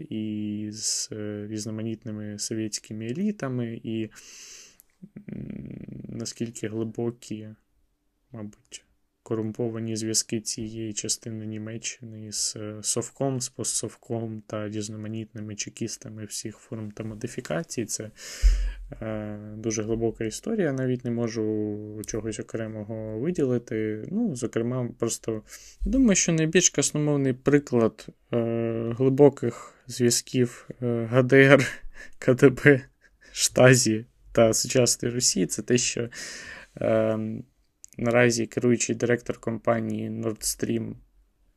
і 0.09 0.67
з 0.71 1.09
е, 1.11 1.47
різноманітними 1.49 2.39
совєтськими 2.39 3.05
елітами, 3.05 3.81
і 3.83 4.09
наскільки 6.09 6.67
глибокі, 6.67 7.49
мабуть, 8.31 8.85
корумповані 9.23 9.95
зв'язки 9.95 10.41
цієї 10.41 10.93
частини 10.93 11.45
Німеччини 11.45 12.31
з 12.31 12.55
е, 12.55 12.77
Совком, 12.81 13.41
з 13.41 13.49
постсовком 13.49 14.43
та 14.47 14.69
різноманітними 14.69 15.55
чекістами 15.55 16.25
всіх 16.25 16.57
форм 16.57 16.91
та 16.91 17.03
модифікацій. 17.03 17.85
Це 17.85 18.11
е, 19.01 19.39
дуже 19.57 19.83
глибока 19.83 20.23
історія. 20.23 20.73
Навіть 20.73 21.05
не 21.05 21.11
можу 21.11 22.01
чогось 22.05 22.39
окремого 22.39 23.19
виділити. 23.19 24.07
Ну, 24.11 24.35
зокрема, 24.35 24.89
просто 24.99 25.41
думаю, 25.81 26.15
що 26.15 26.33
найбільш 26.33 26.69
красномовний 26.69 27.33
приклад 27.33 28.07
е, 28.33 28.93
глибоких 28.97 29.73
зв'язків 29.87 30.69
е, 30.81 31.07
ГДР, 31.11 31.67
КДБ, 32.19 32.81
Штазі 33.31 34.05
та 34.31 34.53
сучасної 34.53 35.15
Росії 35.15 35.45
це 35.45 35.61
те, 35.61 35.77
що. 35.77 36.09
Е, 36.81 37.19
наразі 37.97 38.47
керуючий 38.47 38.95
директор 38.95 39.39
компанії 39.39 40.09
Nord 40.09 40.41
Stream 40.41 40.93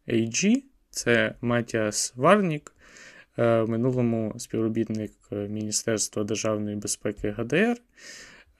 AG, 0.08 0.62
це 0.90 1.34
Матіас 1.40 2.12
Варнік, 2.16 2.72
е, 3.38 3.62
в 3.62 3.68
минулому 3.68 4.34
співробітник 4.38 5.12
Міністерства 5.30 6.24
державної 6.24 6.76
безпеки 6.76 7.30
ГДР. 7.30 7.76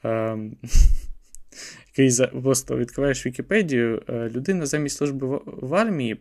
Е, 0.05 0.39
який 1.97 2.27
просто 2.43 2.77
відкриваєш 2.77 3.27
Вікіпедію, 3.27 4.03
е, 4.09 4.31
людина 4.31 4.67
замість 4.67 4.97
служби 4.97 5.41
в 5.47 5.75
армії 5.75 6.15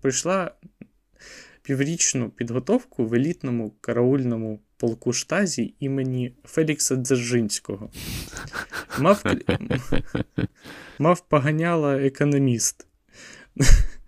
пройшла 0.00 0.54
піврічну 1.62 2.30
підготовку 2.30 3.06
в 3.06 3.14
елітному 3.14 3.70
караульному 3.80 4.60
полку 4.80 5.12
штазі 5.12 5.74
імені 5.80 6.32
Фелікса 6.44 6.96
Дзержинського. 6.96 7.90
Мав 8.98 9.24
мав 10.98 11.20
поганяла 11.20 11.96
економіст. 11.96 12.86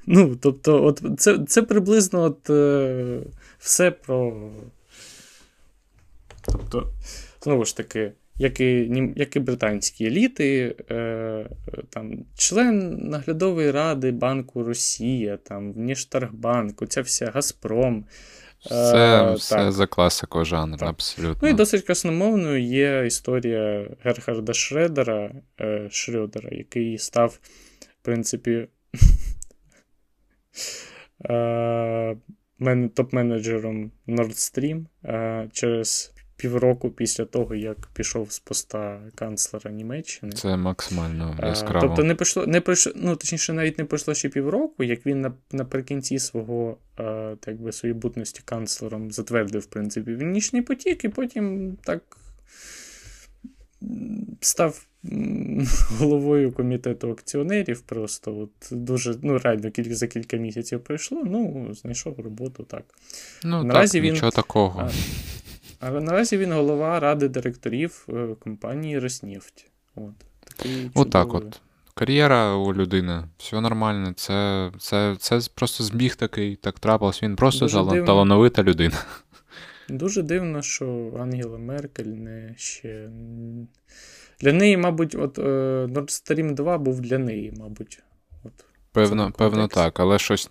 Ну, 0.06 0.36
тобто, 0.36 0.84
от 0.84 1.02
це 1.18 1.38
це 1.48 1.62
приблизно 1.62 2.22
от, 2.22 2.50
е, 2.50 3.20
все 3.58 3.90
про. 3.90 4.50
Тобто, 6.44 6.92
знову 7.42 7.64
ж 7.64 7.76
таки, 7.76 8.12
як 8.36 8.60
і 8.60 8.92
як 9.16 9.36
і 9.36 9.40
британські 9.40 10.06
еліти, 10.06 10.76
е, 10.90 11.46
там, 11.90 12.24
член 12.36 12.96
наглядової 12.96 13.70
ради 13.70 14.10
Банку 14.10 14.64
Росія, 14.64 15.36
там, 15.36 15.72
Внішторгбанк, 15.72 16.82
оця 16.82 17.00
вся 17.00 17.30
Газпром. 17.34 18.04
Все 18.64 18.96
е, 18.96 19.34
все 19.34 19.72
за 19.72 19.86
класику 19.86 20.44
жанру, 20.44 20.78
так. 20.78 20.88
абсолютно. 20.88 21.38
Ну 21.42 21.48
і 21.48 21.52
досить 21.52 21.82
красномовною 21.82 22.62
є 22.62 23.06
історія 23.06 23.88
Герхарда 24.04 24.52
Шредера, 24.52 25.30
е, 25.60 25.88
Шрёдера, 25.90 26.54
який 26.54 26.98
став, 26.98 27.38
в 27.80 28.02
принципі, 28.02 28.68
е, 31.24 32.16
топ-менеджером 32.94 33.90
Nord 34.08 34.34
Stream 34.34 34.84
через 35.52 36.11
півроку 36.42 36.90
після 36.90 37.24
того, 37.24 37.54
як 37.54 37.76
пішов 37.94 38.32
з 38.32 38.38
поста 38.38 39.00
канцлера 39.14 39.70
Німеччини. 39.70 40.32
Це 40.32 40.56
максимально 40.56 41.38
яскраво. 41.42 41.86
Тобто 41.86 42.04
не 42.04 42.14
пройшло, 42.14 42.46
не 42.46 42.60
пройшло, 42.60 42.92
ну 42.96 43.16
точніше, 43.16 43.52
навіть 43.52 43.78
не 43.78 43.84
пройшло 43.84 44.14
ще 44.14 44.28
півроку, 44.28 44.84
як 44.84 45.06
він 45.06 45.32
наприкінці 45.52 46.18
свого 46.18 46.76
так 47.40 47.60
би, 47.60 47.72
своєї 47.72 48.00
бутності 48.00 48.42
канцлером 48.44 49.10
затвердив, 49.10 49.60
в 49.60 49.66
принципі, 49.66 50.06
Північний 50.10 50.62
потік, 50.62 51.04
і 51.04 51.08
потім 51.08 51.76
так 51.84 52.02
став. 54.40 54.86
Головою 55.98 56.52
комітету 56.52 57.10
акціонерів 57.10 57.80
просто 57.80 58.38
от 58.38 58.50
дуже 58.70 59.18
ну 59.22 59.38
реально 59.38 59.70
кілька 59.70 59.94
за 59.94 60.06
кілька 60.06 60.36
місяців 60.36 60.80
пройшло. 60.80 61.22
Ну, 61.24 61.68
знайшов 61.74 62.20
роботу 62.20 62.62
так. 62.62 62.84
Ну, 63.44 63.64
Наразі 63.64 63.98
так, 63.98 64.04
він, 64.04 64.12
нічого 64.12 64.32
такого. 64.32 64.90
Але 65.84 66.00
наразі 66.00 66.36
він 66.36 66.52
голова 66.52 67.00
ради 67.00 67.28
директорів 67.28 68.06
е, 68.08 68.36
компанії 68.40 68.98
Роснефть. 68.98 69.70
От, 69.94 70.12
такий 70.44 70.90
Отак 70.94 71.34
от. 71.34 71.60
Кар'єра 71.94 72.54
у 72.54 72.74
людини, 72.74 73.24
все 73.38 73.60
нормально. 73.60 74.12
Це 74.16 74.70
це, 74.78 75.16
це 75.18 75.40
просто 75.54 75.84
збіг 75.84 76.16
такий, 76.16 76.56
так 76.56 76.78
трапилось. 76.78 77.22
Він 77.22 77.36
просто 77.36 77.64
Дуже 77.64 78.02
талановита 78.04 78.62
людина. 78.62 78.96
Дуже 79.88 80.22
дивно, 80.22 80.62
що 80.62 81.12
Ангела 81.20 81.58
Меркель 81.58 82.04
не 82.04 82.54
ще. 82.56 83.10
Для 84.40 84.52
неї, 84.52 84.76
мабуть, 84.76 85.14
от 85.14 85.38
е, 85.38 85.42
Nord 85.90 86.08
Stream 86.08 86.54
2 86.54 86.78
був 86.78 87.00
для 87.00 87.18
неї, 87.18 87.52
мабуть. 87.58 88.02
От, 88.44 88.52
Певно, 88.92 89.32
певно, 89.38 89.68
так, 89.68 90.00
але 90.00 90.18
щось 90.18 90.48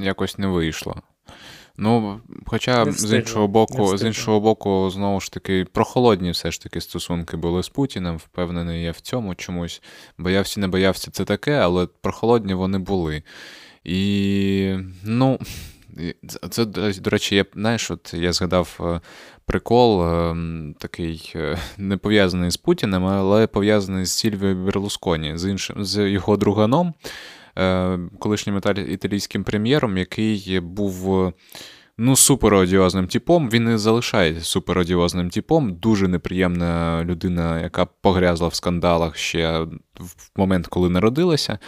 якось 0.00 0.38
не 0.38 0.46
вийшло. 0.46 1.02
Ну, 1.80 2.20
хоча 2.46 2.92
з 2.92 3.12
іншого 3.12 3.48
боку, 3.48 3.96
з 3.96 4.02
іншого 4.02 4.40
боку, 4.40 4.90
знову 4.90 5.20
ж 5.20 5.32
таки, 5.32 5.64
прохолодні 5.72 6.30
все 6.30 6.50
ж 6.50 6.62
таки 6.62 6.80
стосунки 6.80 7.36
були 7.36 7.62
з 7.62 7.68
Путіним, 7.68 8.16
впевнений 8.16 8.82
я 8.82 8.92
в 8.92 9.00
цьому 9.00 9.34
чомусь. 9.34 9.82
Боявся, 10.18 10.60
не 10.60 10.68
боявся, 10.68 11.10
це 11.10 11.24
таке, 11.24 11.52
але 11.52 11.86
прохолодні 11.86 12.54
вони 12.54 12.78
були. 12.78 13.22
І, 13.84 14.74
ну, 15.04 15.38
це, 16.50 16.64
до 16.64 17.10
речі, 17.10 17.36
я 17.36 17.44
знаєш, 17.54 17.90
от 17.90 18.14
я 18.14 18.32
згадав 18.32 18.78
е, 18.80 19.00
прикол 19.46 20.02
е, 20.02 20.36
такий 20.78 21.32
е, 21.36 21.58
не 21.78 21.96
пов'язаний 21.96 22.50
з 22.50 22.56
Путіним, 22.56 23.06
але 23.06 23.46
пов'язаний 23.46 24.04
з 24.04 24.12
Сільвією 24.12 24.64
Берлусконі, 24.64 25.36
з 25.36 25.50
іншим, 25.50 25.84
з 25.84 26.10
його 26.10 26.36
друганом. 26.36 26.94
Е, 27.58 27.98
колишнім 28.18 28.60
італійським 28.88 29.44
прем'єром, 29.44 29.98
який 29.98 30.60
був. 30.60 31.32
Ну, 32.00 32.16
суперодіозним 32.16 33.06
типом. 33.06 33.50
Він 33.50 33.74
і 33.74 33.76
залишається 33.76 34.44
суперодіозним 34.44 35.30
типом. 35.30 35.74
Дуже 35.74 36.08
неприємна 36.08 37.04
людина, 37.04 37.60
яка 37.60 37.84
погрязла 37.84 38.48
в 38.48 38.54
скандалах 38.54 39.16
ще 39.16 39.66
в 40.00 40.30
момент, 40.36 40.66
коли 40.66 40.90
народилася. 40.90 41.58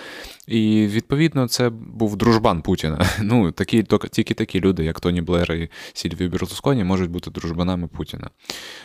І 0.46 0.86
відповідно 0.86 1.48
це 1.48 1.70
був 1.70 2.16
дружбан 2.16 2.62
Путіна. 2.62 3.06
Ну, 3.22 3.52
такі, 3.52 3.84
Тільки 4.10 4.34
такі 4.34 4.60
люди, 4.60 4.84
як 4.84 5.00
Тоні 5.00 5.22
Блер 5.22 5.52
і 5.52 5.68
Сільві 5.92 6.28
Берлусконі, 6.28 6.84
можуть 6.84 7.10
бути 7.10 7.30
дружбанами 7.30 7.86
Путіна. 7.88 8.30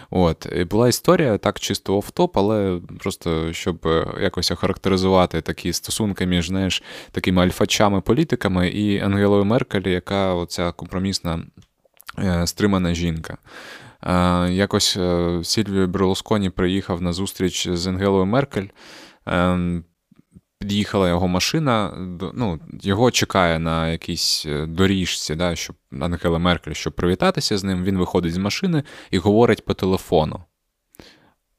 От. 0.10 0.48
Була 0.70 0.88
історія 0.88 1.38
так 1.38 1.60
чисто 1.60 1.98
оф-топ, 1.98 2.30
але 2.34 2.80
просто 3.00 3.54
щоб 3.54 3.88
якось 4.22 4.52
охарактеризувати 4.52 5.42
такі 5.42 5.74
стосунки 5.74 6.26
між 6.26 6.48
знаєш, 6.48 6.84
такими 7.12 7.42
альфачами-політиками 7.42 8.70
і 8.70 9.00
Ангелою 9.00 9.46
Меркель, 9.46 9.88
яка 9.88 10.34
оця 10.34 10.72
компромісна 10.72 11.35
е, 11.35 11.35
стримана 12.46 12.94
жінка. 12.94 13.38
Е, 14.04 14.52
якось 14.52 14.98
е, 14.98 15.40
Сільвіо 15.44 15.88
Берлусконі 15.88 16.50
приїхав 16.50 17.02
на 17.02 17.14
зустріч 17.14 17.68
з 17.68 17.88
Ангелою 17.88 18.26
Меркель. 18.26 18.68
Під'їхала 20.60 21.10
його 21.10 21.28
машина, 21.28 21.94
ну, 22.34 22.60
його 22.82 23.12
чекає 23.12 23.60
на 23.60 23.90
якійсь 23.90 24.46
е, 24.46 24.66
доріжці, 24.66 25.36
да, 25.36 25.56
щоб 25.56 25.76
Ангела 26.02 26.40
Меркель, 26.40 26.74
щоб 26.74 26.94
привітатися 26.94 27.58
з 27.58 27.64
ним. 27.64 27.84
Він 27.84 27.98
виходить 27.98 28.34
з 28.34 28.38
машини 28.38 28.84
і 29.12 29.18
говорить 29.18 29.66
по 29.66 29.74
телефону. 29.74 30.44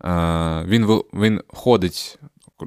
Е, 0.05 0.65
Він 0.67 0.87
він 1.13 1.43
ходить. 1.49 2.19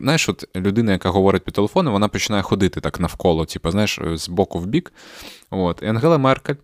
Знаєш, 0.02 0.30
от 0.30 0.46
людина, 0.56 0.92
яка 0.92 1.10
говорить 1.10 1.44
по 1.44 1.52
телефону, 1.52 1.92
вона 1.92 2.08
починає 2.08 2.44
ходити 2.44 2.82
так 2.82 3.00
навколо, 3.00 3.46
типу, 3.46 3.72
знаєш, 3.72 4.00
з 4.14 4.30
боку 4.30 4.60
в 4.60 4.66
бік. 4.66 4.94
От. 5.50 5.82
І 5.84 5.86
Ангела 5.86 6.18
Меркель, 6.18 6.56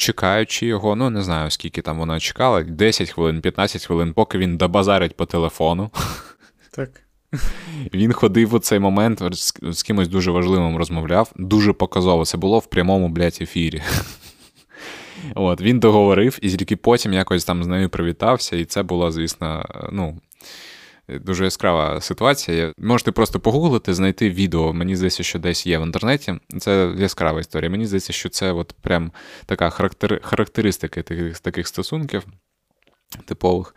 чекаючи 0.00 0.66
його, 0.66 0.96
ну 0.96 1.10
не 1.10 1.22
знаю, 1.22 1.50
скільки 1.50 1.82
там 1.82 1.98
вона 1.98 2.20
чекала, 2.20 2.62
10 2.62 3.10
хвилин, 3.10 3.40
15 3.40 3.86
хвилин, 3.86 4.12
поки 4.12 4.38
він 4.38 4.56
добазарить 4.56 5.16
по 5.16 5.26
телефону. 5.26 5.90
Так. 6.72 6.90
Він 7.94 8.12
ходив 8.12 8.54
у 8.54 8.58
цей 8.58 8.78
момент, 8.78 9.22
з 9.62 9.82
кимось 9.82 10.08
дуже 10.08 10.30
важливим 10.30 10.76
розмовляв. 10.76 11.32
Дуже 11.36 11.72
показово. 11.72 12.24
Це 12.24 12.38
було 12.38 12.58
в 12.58 12.66
прямому, 12.66 13.08
блядь, 13.08 13.38
ефірі. 13.40 13.82
От, 15.34 15.60
Він 15.60 15.80
договорив 15.80 16.38
і 16.42 16.50
тільки 16.50 16.76
потім 16.76 17.12
якось 17.12 17.44
там 17.44 17.64
з 17.64 17.66
нею 17.66 17.88
привітався, 17.88 18.56
і 18.56 18.64
це 18.64 18.82
була, 18.82 19.10
звісно, 19.10 19.66
ну. 19.92 20.20
Дуже 21.18 21.44
яскрава 21.44 22.00
ситуація. 22.00 22.72
Можете 22.78 23.12
просто 23.12 23.40
погуглити, 23.40 23.94
знайти 23.94 24.30
відео. 24.30 24.72
Мені 24.72 24.96
здається, 24.96 25.22
що 25.22 25.38
десь 25.38 25.66
є 25.66 25.78
в 25.78 25.82
інтернеті. 25.82 26.34
Це 26.58 26.94
яскрава 26.98 27.40
історія. 27.40 27.70
Мені 27.70 27.86
здається, 27.86 28.12
що 28.12 28.28
це 28.28 28.52
от 28.52 28.74
прям 28.80 29.12
така 29.46 29.70
характери... 29.70 30.20
характеристика 30.22 31.02
таких, 31.02 31.40
таких 31.40 31.68
стосунків 31.68 32.26
типових. 33.24 33.74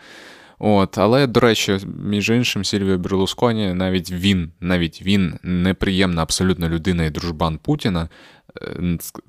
От, 0.59 0.97
Але, 0.97 1.27
до 1.27 1.39
речі, 1.39 1.79
між 2.03 2.29
іншим, 2.29 2.65
Сільвіо 2.65 2.97
Берлусконі, 2.97 3.73
навіть 3.73 4.11
він, 4.11 4.51
навіть 4.59 5.01
він 5.01 5.39
неприємна 5.43 6.21
абсолютно 6.21 6.69
людина 6.69 7.05
і 7.05 7.09
дружбан 7.09 7.57
Путіна. 7.57 8.09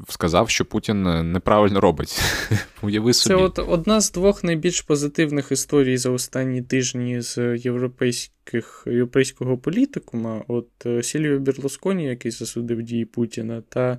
Сказав, 0.08 0.50
що 0.50 0.64
Путін 0.64 1.02
неправильно 1.32 1.80
робить. 1.80 2.20
Уяви 2.82 3.12
собі. 3.12 3.36
Це 3.36 3.42
от 3.42 3.58
одна 3.58 4.00
з 4.00 4.12
двох 4.12 4.44
найбільш 4.44 4.80
позитивних 4.80 5.52
історій 5.52 5.96
за 5.96 6.10
останні 6.10 6.62
тижні 6.62 7.20
з 7.20 7.56
європейських, 7.56 8.84
європейського 8.86 9.58
політикума. 9.58 10.44
От 10.48 10.68
е, 10.86 11.02
Сільвіо 11.02 11.38
Берлусконі, 11.38 12.04
який 12.04 12.30
засудив 12.30 12.82
дії 12.82 13.04
Путіна, 13.04 13.62
та 13.68 13.98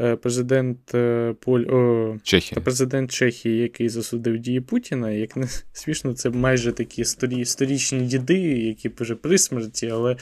е, 0.00 0.16
президент 0.16 0.94
е, 0.94 1.34
Поль... 1.40 1.60
О, 1.60 2.16
Чехії. 2.22 2.54
та 2.54 2.60
президент 2.60 3.10
Чехії, 3.10 3.58
який 3.58 3.88
засудив 3.88 4.38
дії 4.38 4.60
Путіна. 4.60 5.10
Як 5.10 5.36
не 5.36 5.48
смішно, 5.72 6.14
це 6.14 6.30
майже 6.30 6.72
такі 6.72 7.04
сторі... 7.04 7.44
сторічні 7.44 8.00
діди, 8.00 8.38
які 8.40 8.90
вже 8.98 9.14
при 9.14 9.38
смерті, 9.38 9.86
але 9.86 10.16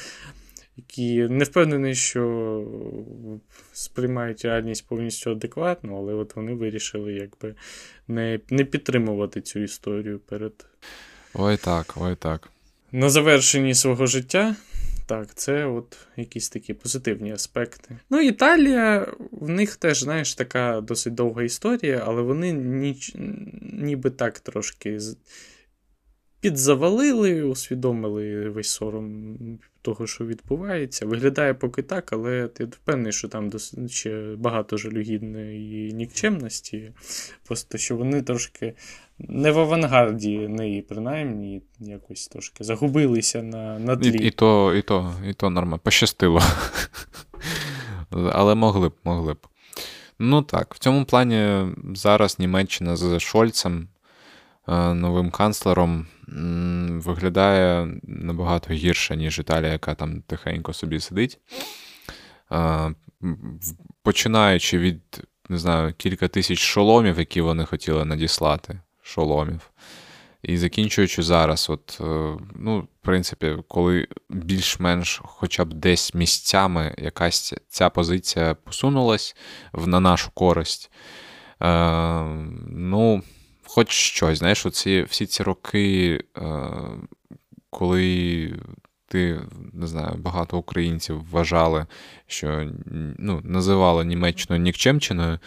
які 0.80 1.28
не 1.28 1.44
впевнений, 1.44 1.94
що 1.94 2.64
сприймають 3.72 4.44
реальність 4.44 4.86
повністю 4.88 5.30
адекватно, 5.30 5.96
але 5.96 6.14
от 6.14 6.36
вони 6.36 6.54
вирішили 6.54 7.12
якби 7.12 7.54
не 8.08 8.40
не 8.50 8.64
підтримувати 8.64 9.40
цю 9.40 9.60
історію 9.60 10.18
перед. 10.18 10.52
Ой 11.34 11.56
так, 11.56 11.94
ой 12.00 12.16
так. 12.16 12.50
На 12.92 13.10
завершенні 13.10 13.74
свого 13.74 14.06
життя. 14.06 14.56
Так, 15.06 15.34
це 15.34 15.64
от 15.64 15.96
якісь 16.16 16.48
такі 16.48 16.74
позитивні 16.74 17.32
аспекти. 17.32 17.98
Ну, 18.10 18.20
Італія, 18.20 19.12
в 19.30 19.48
них 19.48 19.76
теж, 19.76 20.00
знаєш, 20.00 20.34
така 20.34 20.80
досить 20.80 21.14
довга 21.14 21.42
історія, 21.42 22.02
але 22.06 22.22
вони 22.22 22.52
ніч, 22.52 23.14
ніби 23.72 24.10
так 24.10 24.40
трошки 24.40 24.98
підзавалили, 26.40 27.42
усвідомили 27.42 28.48
весь 28.48 28.70
сором 28.70 29.36
того, 29.82 30.06
що 30.06 30.26
відбувається. 30.26 31.06
Виглядає 31.06 31.54
поки 31.54 31.82
так, 31.82 32.12
але 32.12 32.48
ти 32.48 32.64
впевнений, 32.64 33.12
що 33.12 33.28
там 33.28 33.50
ще 33.88 34.34
багато 34.38 34.76
жалюгідної 34.76 35.92
нікчемності. 35.92 36.92
Просто 37.46 37.78
що 37.78 37.96
вони 37.96 38.22
трошки 38.22 38.74
не 39.18 39.50
в 39.50 39.58
авангарді 39.58 40.38
неї, 40.38 40.82
принаймні, 40.82 41.62
якось 41.78 42.28
трошки 42.28 42.64
загубилися 42.64 43.42
на 43.42 43.78
на 43.78 43.96
тлі. 43.96 44.18
І, 44.18 44.26
і 44.26 44.30
то, 44.30 44.74
і 44.74 44.82
то, 44.82 45.14
і 45.28 45.34
то 45.34 45.50
нормально. 45.50 45.80
Пощастило. 45.84 46.42
Але 48.32 48.54
могли 48.54 48.88
б, 48.88 48.92
могли 49.04 49.34
б. 49.34 49.46
Ну 50.18 50.42
так, 50.42 50.74
в 50.74 50.78
цьому 50.78 51.04
плані 51.04 51.66
зараз 51.94 52.38
Німеччина 52.38 52.96
з 52.96 53.20
Шольцем, 53.20 53.88
новим 54.94 55.30
канцлером 55.30 56.06
виглядає 56.88 58.00
набагато 58.02 58.74
гірше, 58.74 59.16
ніж 59.16 59.38
Італія, 59.38 59.72
яка 59.72 59.94
там 59.94 60.22
тихенько 60.22 60.72
собі 60.72 61.00
сидить. 61.00 61.38
Починаючи 64.02 64.78
від, 64.78 65.22
не 65.48 65.58
знаю, 65.58 65.94
кілька 65.96 66.28
тисяч 66.28 66.58
шоломів, 66.58 67.18
які 67.18 67.40
вони 67.40 67.64
хотіли 67.64 68.04
надіслати, 68.04 68.80
шоломів. 69.02 69.70
І 70.42 70.56
закінчуючи 70.56 71.22
зараз, 71.22 71.70
от, 71.70 71.98
е, 72.00 72.36
ну, 72.54 72.80
в 72.80 72.86
принципі, 73.02 73.56
коли 73.68 74.08
більш-менш 74.30 75.20
хоча 75.24 75.64
б 75.64 75.74
десь 75.74 76.14
місцями 76.14 76.94
якась 76.98 77.54
ця 77.68 77.90
позиція 77.90 78.54
посунулась 78.54 79.36
на 79.74 80.00
нашу 80.00 80.30
користь, 80.30 80.90
е, 81.62 82.24
ну, 82.68 83.22
хоч 83.72 83.90
щось, 83.90 84.38
знаєш, 84.38 84.66
оці, 84.66 85.02
всі 85.02 85.26
ці 85.26 85.42
роки, 85.42 86.20
е, 86.38 86.42
коли 87.70 88.54
ти 89.08 89.40
не 89.72 89.86
знаю, 89.86 90.14
багато 90.18 90.58
українців 90.58 91.24
вважали, 91.30 91.86
що 92.26 92.70
ну, 93.18 93.40
називали 93.44 94.04
Німеччину 94.04 94.58
нікчемчиною. 94.58 95.38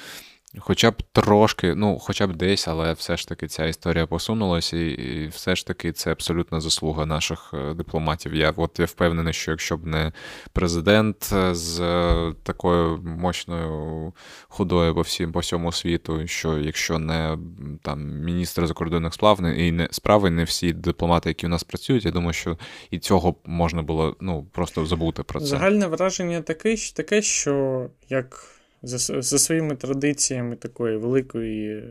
Хоча 0.59 0.91
б 0.91 1.03
трошки, 1.11 1.75
ну, 1.75 1.99
хоча 1.99 2.27
б 2.27 2.35
десь, 2.35 2.67
але 2.67 2.93
все 2.93 3.17
ж 3.17 3.27
таки 3.27 3.47
ця 3.47 3.65
історія 3.65 4.07
посунулася, 4.07 4.77
і, 4.77 4.87
і 4.89 5.27
все 5.27 5.55
ж 5.55 5.67
таки 5.67 5.91
це 5.91 6.11
абсолютна 6.11 6.61
заслуга 6.61 7.05
наших 7.05 7.53
е, 7.53 7.73
дипломатів. 7.73 8.33
Я 8.33 8.53
от 8.55 8.79
я 8.79 8.85
впевнений, 8.85 9.33
що 9.33 9.51
якщо 9.51 9.77
б 9.77 9.85
не 9.85 10.11
президент 10.51 11.29
е, 11.33 11.55
з 11.55 11.79
е, 11.79 12.33
такою 12.43 12.97
мощною 12.97 14.13
худою 14.47 14.95
по 14.95 15.01
всім 15.01 15.31
по 15.31 15.39
всьому 15.39 15.71
світу, 15.71 16.27
що 16.27 16.57
якщо 16.57 16.99
не 16.99 17.37
там 17.81 18.03
міністр 18.03 18.67
закордонних 18.67 19.13
справ 19.13 19.39
і 19.57 19.71
не 19.71 19.87
справи, 19.91 20.29
не 20.29 20.43
всі 20.43 20.73
дипломати, 20.73 21.29
які 21.29 21.45
у 21.45 21.49
нас 21.49 21.63
працюють, 21.63 22.05
я 22.05 22.11
думаю, 22.11 22.33
що 22.33 22.57
і 22.91 22.99
цього 22.99 23.35
можна 23.45 23.81
було 23.81 24.15
ну 24.21 24.47
просто 24.51 24.85
забути 24.85 25.23
про 25.23 25.39
це. 25.39 25.45
Загальне 25.45 25.87
враження 25.87 26.41
таке, 26.41 26.75
таке 26.95 27.21
що 27.21 27.89
як 28.09 28.53
за 28.83 29.21
за 29.21 29.39
своїми 29.39 29.75
традиціями 29.75 30.55
такої 30.55 30.97
великої, 30.97 31.77
е, 31.77 31.83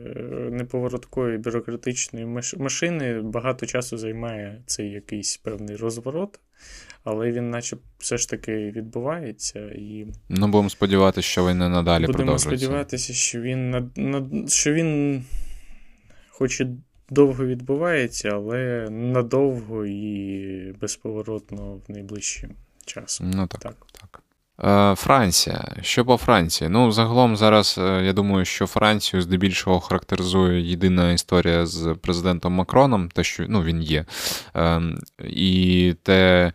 неповороткої 0.51 1.37
бюрократичної 1.37 2.25
машини 2.57 3.21
багато 3.21 3.65
часу 3.65 3.97
займає 3.97 4.61
цей 4.65 4.91
якийсь 4.91 5.37
певний 5.37 5.75
розворот, 5.75 6.39
але 7.03 7.31
він, 7.31 7.49
наче, 7.49 7.77
все 7.97 8.17
ж 8.17 8.29
таки 8.29 8.55
відбувається. 8.71 9.59
і... 9.59 10.07
Ну, 10.29 10.47
будемо 10.47 10.69
сподіватися, 10.69 11.27
що 11.27 11.47
він 11.47 11.57
не 11.57 11.69
надалі 11.69 12.05
будемо 12.05 12.17
продовжується. 12.17 12.49
Будемо 12.49 12.59
сподіватися, 12.59 13.13
що 13.13 13.41
він 13.41 13.71
над, 13.71 13.97
над, 13.97 14.49
що 14.51 14.73
він 14.73 15.23
хоч 16.29 16.61
і 16.61 16.67
довго 17.09 17.45
відбувається, 17.45 18.29
але 18.29 18.89
надовго 18.89 19.85
і 19.85 20.75
безповоротно 20.81 21.81
в 21.87 21.91
найближчим 21.91 22.55
часом. 22.85 23.31
Ну 23.31 23.47
так. 23.47 23.61
так. 23.61 23.75
так. 24.01 24.22
Е, 24.61 24.95
Франція. 24.95 25.75
Що 25.81 26.05
по 26.05 26.17
Франції? 26.17 26.69
Ну, 26.69 26.91
загалом 26.91 27.37
зараз 27.37 27.75
е, 27.77 28.03
я 28.05 28.13
думаю, 28.13 28.45
що 28.45 28.67
Францію 28.67 29.21
здебільшого 29.21 29.79
характеризує 29.79 30.61
єдина 30.61 31.11
історія 31.11 31.65
з 31.65 31.95
президентом 32.01 32.53
Макроном, 32.53 33.09
те, 33.09 33.23
що 33.23 33.45
ну, 33.49 33.63
він 33.63 33.81
є. 33.81 34.05
Ем, 34.53 34.99
і 35.23 35.95
те, 36.03 36.53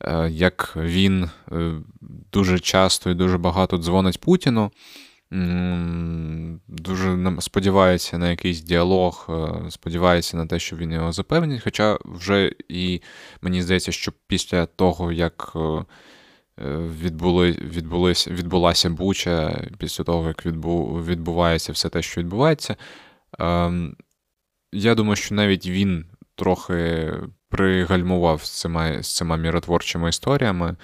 е, 0.00 0.30
як 0.30 0.72
він 0.76 1.30
дуже 2.32 2.58
часто 2.58 3.10
і 3.10 3.14
дуже 3.14 3.38
багато 3.38 3.78
дзвонить 3.78 4.20
Путіну. 4.20 4.70
Дуже 6.68 7.36
сподівається 7.40 8.18
на 8.18 8.30
якийсь 8.30 8.60
діалог, 8.60 9.28
сподівається 9.70 10.36
на 10.36 10.46
те, 10.46 10.58
що 10.58 10.76
він 10.76 10.92
його 10.92 11.12
запевнить. 11.12 11.62
Хоча 11.64 11.98
вже 12.04 12.52
і 12.68 13.00
мені 13.42 13.62
здається, 13.62 13.92
що 13.92 14.12
після 14.26 14.66
того, 14.66 15.12
як 15.12 15.56
відбули, 17.02 17.50
відбулись, 17.50 18.28
відбулася 18.28 18.90
буча 18.90 19.64
після 19.78 20.04
того, 20.04 20.28
як 20.28 20.46
відбу, 20.46 21.02
відбувається 21.06 21.72
все 21.72 21.88
те, 21.88 22.02
що 22.02 22.20
відбувається. 22.20 22.76
Ем, 23.38 23.96
я 24.72 24.94
думаю, 24.94 25.16
що 25.16 25.34
навіть 25.34 25.66
він 25.66 26.04
трохи 26.34 27.12
пригальмував 27.48 28.44
з 28.44 28.50
цими, 28.60 29.02
з 29.02 29.16
цими 29.16 29.36
міротворчими 29.36 30.08
історіями. 30.08 30.76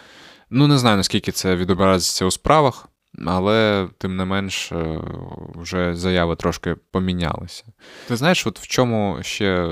Ну, 0.50 0.66
не 0.66 0.78
знаю, 0.78 0.96
наскільки 0.96 1.32
це 1.32 1.56
відобразиться 1.56 2.24
у 2.24 2.30
справах 2.30 2.88
але 3.26 3.88
тим 3.98 4.16
не 4.16 4.24
менш 4.24 4.72
е, 4.72 5.00
вже 5.54 5.94
заяви 5.94 6.36
трошки 6.36 6.76
помінялися. 6.90 7.64
Ти 8.08 8.16
знаєш, 8.16 8.46
от 8.46 8.58
в 8.58 8.66
чому 8.66 9.18
ще 9.20 9.66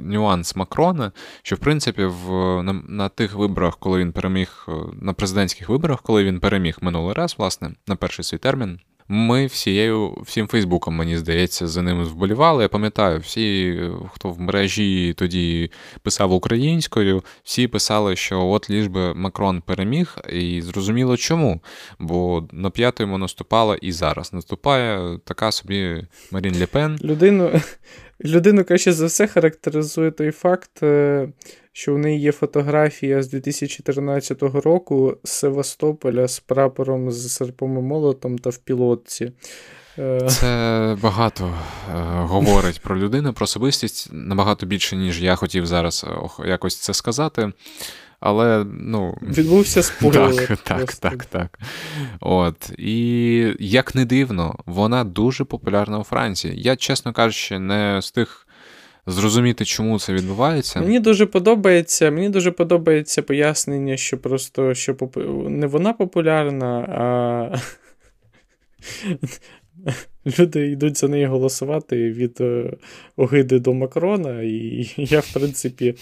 нюанс 0.00 0.56
Макрона, 0.56 1.12
що 1.42 1.56
в 1.56 1.58
принципі 1.58 2.04
в, 2.04 2.30
на, 2.62 2.72
на 2.72 3.08
тих 3.08 3.34
виборах, 3.34 3.76
коли 3.78 4.00
він 4.00 4.12
переміг, 4.12 4.66
е, 4.68 4.72
на 5.00 5.12
президентських 5.12 5.68
виборах, 5.68 6.02
коли 6.02 6.24
він 6.24 6.40
переміг 6.40 6.78
минулий 6.80 7.14
раз, 7.14 7.34
власне, 7.38 7.70
на 7.86 7.96
перший 7.96 8.24
свій 8.24 8.38
термін. 8.38 8.80
Ми 9.14 9.46
всією, 9.46 10.14
всім 10.22 10.46
Фейсбуком, 10.46 10.94
мені 10.94 11.16
здається, 11.16 11.68
за 11.68 11.82
ним 11.82 12.04
вболівали. 12.04 12.62
Я 12.62 12.68
пам'ятаю, 12.68 13.18
всі, 13.18 13.80
хто 14.12 14.28
в 14.30 14.40
мережі 14.40 15.14
тоді 15.16 15.70
писав 16.02 16.32
українською, 16.32 17.24
всі 17.44 17.68
писали, 17.68 18.16
що 18.16 18.46
от 18.46 18.70
ліж 18.70 18.86
би 18.86 19.14
Макрон 19.14 19.60
переміг, 19.60 20.16
і 20.32 20.62
зрозуміло 20.62 21.16
чому. 21.16 21.60
Бо 21.98 22.48
на 22.52 22.70
п'ятому 22.70 23.18
наступала 23.18 23.76
і 23.82 23.92
зараз 23.92 24.32
наступає 24.32 25.18
така 25.24 25.52
собі 25.52 26.06
Марін 26.30 26.58
Лепен. 26.58 26.98
Людину, 27.04 27.50
людину 28.24 28.64
краще 28.64 28.92
за 28.92 29.06
все 29.06 29.26
характеризує 29.26 30.10
той 30.10 30.30
факт, 30.30 30.82
е, 30.82 31.28
що 31.72 31.94
в 31.94 31.98
неї 31.98 32.20
є 32.20 32.32
фотографія 32.32 33.22
з 33.22 33.28
2014 33.28 34.42
року 34.42 35.16
з 35.24 35.30
Севастополя 35.30 36.28
з 36.28 36.40
прапором 36.40 37.10
з 37.10 37.32
серпом 37.32 37.78
і 37.78 37.82
молотом 37.82 38.38
та 38.38 38.50
в 38.50 38.56
пілотці. 38.56 39.32
Е, 39.98 40.26
Це 40.28 40.96
багато 41.02 41.44
е, 41.44 41.94
говорить 42.16 42.80
про 42.80 42.98
людину, 42.98 43.32
про 43.32 43.44
особистість 43.44 44.08
набагато 44.12 44.66
більше, 44.66 44.96
ніж 44.96 45.22
я 45.22 45.34
хотів 45.34 45.66
зараз 45.66 46.06
якось 46.46 46.76
це 46.76 46.94
сказати. 46.94 47.52
Але, 48.22 48.64
ну. 48.80 49.18
Відбувся 49.22 49.82
спойлер. 49.82 50.46
Так, 50.46 50.58
так, 50.62 50.94
так, 50.94 51.24
так. 51.24 51.58
От. 52.20 52.72
І 52.78 53.54
як 53.58 53.94
не 53.94 54.04
дивно, 54.04 54.54
вона 54.66 55.04
дуже 55.04 55.44
популярна 55.44 55.98
у 55.98 56.04
Франції. 56.04 56.54
Я, 56.62 56.76
чесно 56.76 57.12
кажучи, 57.12 57.58
не 57.58 58.02
з 58.02 58.10
тих 58.10 58.46
зрозуміти, 59.06 59.64
чому 59.64 59.98
це 59.98 60.12
відбувається. 60.12 60.80
Мені 60.80 61.00
дуже 61.00 61.26
подобається 61.26 62.10
мені 62.10 62.28
дуже 62.28 62.50
подобається 62.50 63.22
пояснення, 63.22 63.96
що 63.96 64.18
просто 64.18 64.74
що 64.74 64.94
поп... 64.94 65.16
не 65.48 65.66
вона 65.66 65.92
популярна, 65.92 66.78
а 66.78 67.56
люди 70.38 70.66
йдуть 70.66 70.98
за 70.98 71.08
неї 71.08 71.26
голосувати 71.26 72.10
від 72.10 72.40
е, 72.40 72.72
огиди 73.16 73.58
до 73.58 73.74
Макрона, 73.74 74.42
і 74.42 74.90
я, 74.96 75.20
в 75.20 75.32
принципі. 75.32 75.94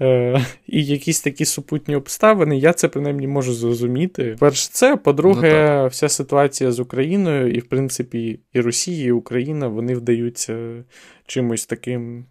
Е, 0.00 0.46
і 0.66 0.84
якісь 0.84 1.20
такі 1.20 1.44
супутні 1.44 1.96
обставини, 1.96 2.58
я 2.58 2.72
це 2.72 2.88
принаймні 2.88 3.26
можу 3.26 3.52
зрозуміти. 3.52 4.36
Перше, 4.38 4.68
це, 4.72 4.96
по-друге, 4.96 5.78
ну, 5.82 5.88
вся 5.88 6.08
ситуація 6.08 6.72
з 6.72 6.80
Україною, 6.80 7.50
і, 7.50 7.58
в 7.58 7.64
принципі, 7.64 8.40
і 8.52 8.60
Росія, 8.60 9.06
і 9.06 9.12
Україна 9.12 9.68
вони 9.68 9.94
вдаються 9.94 10.84
чимось 11.26 11.66
таким. 11.66 12.24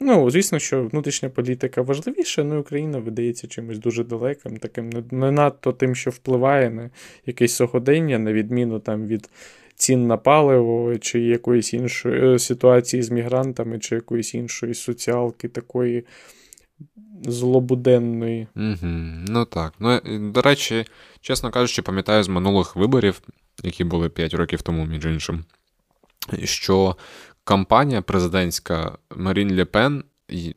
Ну, 0.00 0.30
звісно, 0.30 0.58
що 0.58 0.84
внутрішня 0.84 1.28
політика 1.28 1.82
важливіша, 1.82 2.42
але 2.42 2.56
Україна 2.56 2.98
видається 2.98 3.46
чимось 3.46 3.78
дуже 3.78 4.04
далеким, 4.04 4.56
таким 4.56 4.90
не 5.10 5.30
надто 5.30 5.72
тим, 5.72 5.94
що 5.94 6.10
впливає 6.10 6.70
на 6.70 6.90
якесь 7.26 7.54
сьогодення, 7.54 8.18
на 8.18 8.32
відміну 8.32 8.80
там 8.80 9.06
від. 9.06 9.30
Цін 9.76 10.06
на 10.06 10.16
паливо, 10.16 10.98
чи 10.98 11.20
якоїсь 11.20 11.74
іншої 11.74 12.34
е, 12.34 12.38
ситуації 12.38 13.02
з 13.02 13.10
мігрантами, 13.10 13.78
чи 13.78 13.94
якоїсь 13.94 14.34
іншої 14.34 14.74
соціалки 14.74 15.48
такої 15.48 16.04
злобуденної. 17.22 18.46
Угу, 18.56 18.88
Ну 19.28 19.44
так. 19.44 19.72
Ну, 19.78 20.00
До 20.32 20.42
речі, 20.42 20.84
чесно 21.20 21.50
кажучи, 21.50 21.82
пам'ятаю 21.82 22.22
з 22.22 22.28
минулих 22.28 22.76
виборів, 22.76 23.20
які 23.62 23.84
були 23.84 24.08
5 24.08 24.34
років 24.34 24.62
тому, 24.62 24.86
між 24.86 25.04
іншим, 25.04 25.44
що 26.44 26.96
кампанія 27.44 28.02
президентська 28.02 28.98
Марін 29.16 29.56
Ле 29.56 29.64
Пен, 29.64 30.04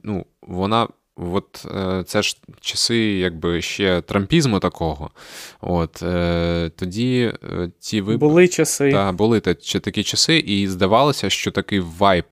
ну, 0.03 0.25
вона. 0.41 0.87
От 1.17 1.65
е, 1.75 2.03
це 2.07 2.21
ж 2.21 2.37
часи, 2.61 2.97
якби 2.97 3.61
ще 3.61 4.01
трампізму 4.01 4.59
такого. 4.59 5.09
От 5.61 6.03
е, 6.03 6.71
тоді 6.75 7.33
е, 7.43 7.71
ті 7.79 8.01
вибори... 8.01 8.29
Були 8.29 8.47
часи. 8.47 8.91
Так, 8.91 9.15
були 9.15 9.39
такі 9.39 10.03
часи, 10.03 10.37
і 10.37 10.67
здавалося, 10.67 11.29
що 11.29 11.51
такий 11.51 11.79
вайб 11.79 12.25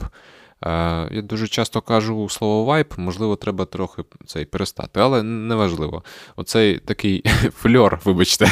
Е, 0.66 1.08
я 1.12 1.22
дуже 1.22 1.48
часто 1.48 1.82
кажу 1.82 2.30
слово 2.30 2.64
вайп, 2.66 2.94
можливо, 2.98 3.36
треба 3.36 3.66
трохи 3.66 4.04
цей 4.26 4.46
перестати, 4.46 5.00
але 5.00 5.24
неважливо. 5.24 6.04
Оцей 6.36 6.80
такий 6.80 7.24
фльор, 7.56 8.00
вибачте. 8.06 8.48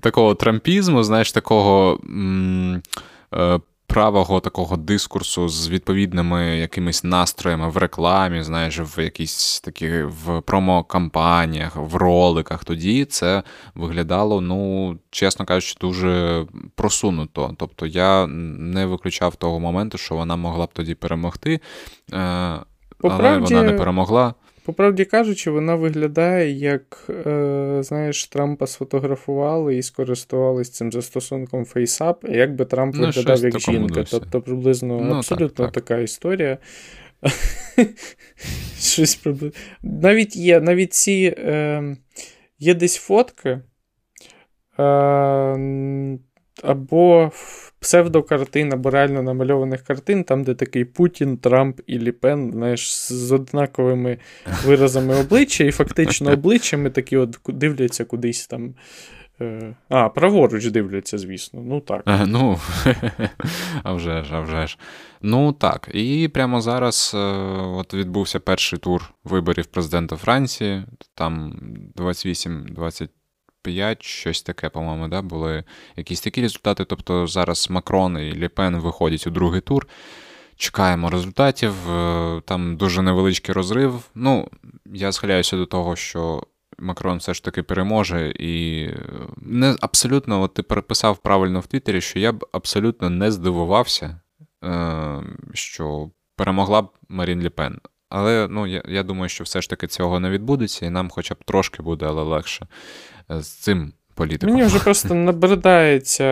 Такого 0.00 0.34
трампізму, 0.34 1.02
знаєш, 1.02 1.32
такого 1.32 2.00
правого 3.90 4.40
такого 4.40 4.76
дискурсу 4.76 5.48
з 5.48 5.68
відповідними 5.68 6.58
якимись 6.58 7.04
настроями 7.04 7.68
в 7.70 7.76
рекламі, 7.76 8.42
знаєш, 8.42 8.78
в 8.78 9.02
якісь 9.02 9.60
такі 9.60 10.02
в 10.02 10.40
промокампаніях, 10.40 11.76
в 11.76 11.96
роликах, 11.96 12.64
тоді 12.64 13.04
це 13.04 13.42
виглядало, 13.74 14.40
ну, 14.40 14.98
чесно 15.10 15.44
кажучи, 15.44 15.76
дуже 15.80 16.44
просунуто. 16.74 17.54
Тобто 17.58 17.86
я 17.86 18.26
не 18.26 18.86
виключав 18.86 19.36
того 19.36 19.60
моменту, 19.60 19.98
що 19.98 20.14
вона 20.14 20.36
могла 20.36 20.66
б 20.66 20.70
тоді 20.72 20.94
перемогти, 20.94 21.60
е, 22.12 22.18
але 23.02 23.38
вона 23.38 23.62
не 23.62 23.72
перемогла. 23.72 24.34
По 24.70 24.74
правді 24.74 25.04
кажучи, 25.04 25.50
вона 25.50 25.74
виглядає, 25.74 26.50
як, 26.50 27.10
е, 27.26 27.78
знаєш, 27.82 28.26
Трампа 28.26 28.66
сфотографували 28.66 29.76
і 29.76 29.82
скористувалися 29.82 30.72
цим 30.72 30.92
застосунком 30.92 31.64
FaceApp, 31.64 32.30
як 32.30 32.54
би 32.54 32.64
Трамп 32.64 32.94
ну, 32.94 33.00
виглядав 33.06 33.44
як 33.44 33.60
жінка. 33.60 33.94
Досі. 33.94 34.10
Тобто, 34.10 34.40
приблизно 34.40 35.00
ну, 35.00 35.14
абсолютно 35.14 35.64
так, 35.64 35.72
так. 35.72 35.84
така 35.84 36.00
історія. 36.00 36.58
Щось 38.80 39.14
приблизно. 39.14 39.58
Навіть 39.82 40.36
є, 40.36 40.60
навіть 40.60 40.92
ці 40.92 41.34
е, 41.38 41.96
є 42.58 42.74
десь 42.74 42.96
фотки. 42.96 43.50
Е, 43.50 43.62
або 46.62 47.30
псевдокартин, 47.80 48.72
або 48.72 48.90
реально 48.90 49.22
намальованих 49.22 49.82
картин, 49.82 50.24
там, 50.24 50.44
де 50.44 50.54
такий 50.54 50.84
Путін, 50.84 51.36
Трамп 51.36 51.80
і 51.86 51.98
Ліпен, 51.98 52.52
знаєш, 52.52 52.94
з 53.12 53.32
однаковими 53.32 54.18
виразами 54.64 55.20
обличчя, 55.20 55.64
і 55.64 55.70
фактично 55.70 56.32
обличчями 56.32 56.90
такі 56.90 57.16
от 57.16 57.38
дивляться 57.48 58.04
кудись 58.04 58.46
там. 58.46 58.74
Е, 59.40 59.74
а, 59.88 60.08
праворуч 60.08 60.66
дивляться, 60.66 61.18
звісно. 61.18 61.62
Ну 61.62 61.80
так. 61.80 62.02
А, 62.04 62.26
ну, 62.26 62.58
а 63.82 63.92
вже 63.92 64.24
ж, 64.24 64.34
а 64.34 64.40
вже 64.40 64.66
ж. 64.66 64.78
Ну 65.22 65.52
так. 65.52 65.90
І 65.94 66.28
прямо 66.28 66.60
зараз 66.60 67.12
е, 67.14 67.18
от 67.18 67.94
відбувся 67.94 68.40
перший 68.40 68.78
тур 68.78 69.14
виборів 69.24 69.66
президента 69.66 70.16
Франції. 70.16 70.82
Там 71.14 71.60
28-20. 71.96 73.08
5, 73.62 74.02
щось 74.02 74.42
таке, 74.42 74.68
по-моєму, 74.68 75.08
да, 75.08 75.22
були 75.22 75.64
якісь 75.96 76.20
такі 76.20 76.42
результати. 76.42 76.84
Тобто 76.84 77.26
зараз 77.26 77.70
Макрон 77.70 78.18
і 78.18 78.32
Ліпен 78.32 78.76
виходять 78.76 79.26
у 79.26 79.30
другий 79.30 79.60
тур. 79.60 79.88
Чекаємо 80.56 81.10
результатів. 81.10 81.90
Е, 81.90 82.42
там 82.44 82.76
дуже 82.76 83.02
невеличкий 83.02 83.54
розрив. 83.54 84.10
Ну, 84.14 84.48
я 84.86 85.12
схиляюся 85.12 85.56
до 85.56 85.66
того, 85.66 85.96
що 85.96 86.42
Макрон 86.78 87.18
все 87.18 87.34
ж 87.34 87.44
таки 87.44 87.62
переможе. 87.62 88.34
І 88.38 88.88
не 89.36 89.76
абсолютно, 89.80 90.42
от 90.42 90.54
ти 90.54 90.62
переписав 90.62 91.18
правильно 91.18 91.60
в 91.60 91.66
Твіттері, 91.66 92.00
що 92.00 92.18
я 92.18 92.32
б 92.32 92.46
абсолютно 92.52 93.10
не 93.10 93.30
здивувався, 93.30 94.20
е, 94.64 95.22
що 95.54 96.10
перемогла 96.36 96.82
б 96.82 96.88
Марін 97.08 97.40
Ліпен. 97.40 97.80
Але 98.08 98.48
ну, 98.50 98.66
я 98.66 98.82
я 98.88 99.02
думаю, 99.02 99.28
що 99.28 99.44
все 99.44 99.62
ж 99.62 99.70
таки 99.70 99.86
цього 99.86 100.20
не 100.20 100.30
відбудеться, 100.30 100.86
і 100.86 100.90
нам 100.90 101.10
хоча 101.10 101.34
б 101.34 101.44
трошки 101.44 101.82
буде, 101.82 102.06
але 102.06 102.22
легше 102.22 102.66
з 103.30 103.48
цим 103.48 103.92
політиком. 104.14 104.54
Мені 104.54 104.66
вже 104.66 104.78
просто 104.84 105.14
набридається 105.14 106.24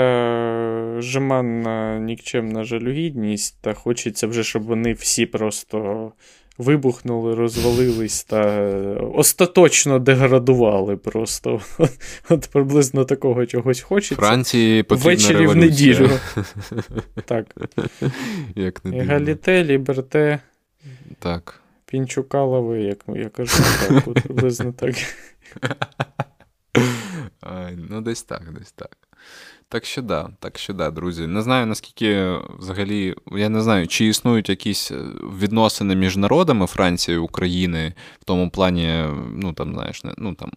жеманна 0.98 1.98
нікчемна 1.98 2.64
жалюгідність, 2.64 3.56
та 3.60 3.74
хочеться 3.74 4.26
вже, 4.26 4.44
щоб 4.44 4.62
вони 4.62 4.92
всі 4.92 5.26
просто 5.26 6.12
вибухнули, 6.58 7.34
розвалились 7.34 8.24
та 8.24 8.60
остаточно 9.14 9.98
деградували 9.98 10.96
просто. 10.96 11.60
От 12.28 12.48
приблизно 12.52 13.04
такого 13.04 13.46
чогось 13.46 13.80
хочеться. 13.80 14.26
Франції 14.26 14.82
потрібна 14.82 15.10
Ввечері 15.10 15.36
революція. 15.36 15.96
в 15.96 16.00
неділю. 16.00 16.10
Так. 17.24 17.46
Як 18.54 18.84
не 18.84 18.98
Егаліте, 18.98 19.64
ліберте. 19.64 20.38
Так. 21.18 21.60
Пінчукалови, 21.86 22.80
як 22.80 22.98
я 23.08 23.28
кажу, 23.28 23.62
так, 23.88 24.08
от 24.08 24.20
приблизно 24.22 24.72
так. 24.72 24.94
Ну, 27.90 28.00
десь 28.00 28.22
так, 28.22 28.52
десь 28.52 28.72
так. 28.72 28.96
Так 29.70 29.84
що 29.84 30.02
да, 30.02 30.30
так 30.40 30.58
що 30.58 30.72
да, 30.72 30.90
друзі. 30.90 31.26
Не 31.26 31.42
знаю, 31.42 31.66
наскільки 31.66 32.38
взагалі, 32.58 33.14
я 33.32 33.48
не 33.48 33.60
знаю, 33.60 33.88
чи 33.88 34.06
існують 34.06 34.48
якісь 34.48 34.90
е, 34.90 35.04
відносини 35.40 35.96
між 35.96 36.16
народами 36.16 36.66
Франції 36.66 37.14
і 37.14 37.18
України 37.18 37.94
в 38.20 38.24
тому 38.24 38.50
плані, 38.50 39.04
ну 39.32 39.52
там, 39.52 39.74
знаєш, 39.74 40.04
не, 40.04 40.14
ну 40.18 40.34
там 40.34 40.50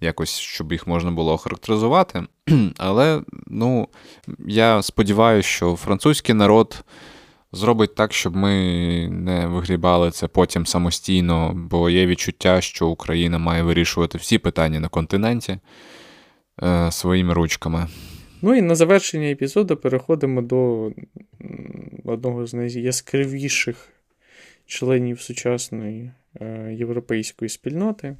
якось, 0.00 0.38
щоб 0.38 0.72
їх 0.72 0.86
можна 0.86 1.10
було 1.10 1.32
охарактеризувати. 1.32 2.22
Але 2.76 3.22
ну, 3.46 3.88
я 4.46 4.82
сподіваюся, 4.82 5.48
що 5.48 5.76
французький 5.76 6.34
народ 6.34 6.84
зробить 7.52 7.94
так, 7.94 8.12
щоб 8.12 8.36
ми 8.36 8.54
не 9.08 9.46
вигрібали 9.46 10.10
це 10.10 10.28
потім 10.28 10.66
самостійно, 10.66 11.52
бо 11.54 11.90
є 11.90 12.06
відчуття, 12.06 12.60
що 12.60 12.86
Україна 12.86 13.38
має 13.38 13.62
вирішувати 13.62 14.18
всі 14.18 14.38
питання 14.38 14.80
на 14.80 14.88
континенті 14.88 15.58
е, 16.62 16.90
своїми 16.92 17.34
ручками. 17.34 17.86
Ну 18.42 18.54
і 18.54 18.62
на 18.62 18.74
завершення 18.74 19.30
епізоду 19.30 19.76
переходимо 19.76 20.42
до 20.42 20.92
одного 22.04 22.46
з 22.46 22.54
найяскравіших 22.54 23.88
членів 24.66 25.20
сучасної 25.20 26.10
е, 26.40 26.74
європейської 26.78 27.48
спільноти, 27.48 28.16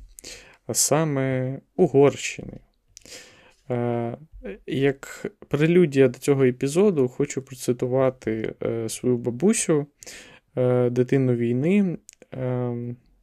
а 0.66 0.74
саме 0.74 1.58
Угорщини. 1.76 2.58
Е, 3.70 4.16
як 4.66 5.26
прелюдія 5.48 6.08
до 6.08 6.18
цього 6.18 6.44
епізоду, 6.44 7.08
хочу 7.08 7.42
процитувати 7.42 8.54
е, 8.62 8.88
свою 8.88 9.16
бабусю, 9.16 9.86
дитину 10.90 11.34
війни, 11.34 11.96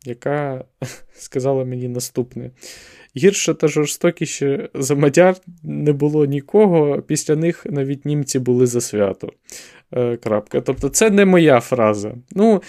яка 0.05 0.65
сказала 1.13 1.65
мені 1.65 1.87
наступне: 1.87 2.51
гірше 3.17 3.53
та 3.53 3.67
жорстокіше 3.67 4.69
за 4.73 4.95
мадяр 4.95 5.35
не 5.63 5.93
було 5.93 6.25
нікого, 6.25 7.01
після 7.01 7.35
них 7.35 7.65
навіть 7.69 8.05
німці 8.05 8.39
були 8.39 8.67
за 8.67 8.81
свято. 8.81 9.31
Крапка. 10.23 10.61
Тобто, 10.61 10.89
це 10.89 11.09
не 11.09 11.25
моя 11.25 11.59
фраза. 11.59 12.15
Ну, 12.31 12.61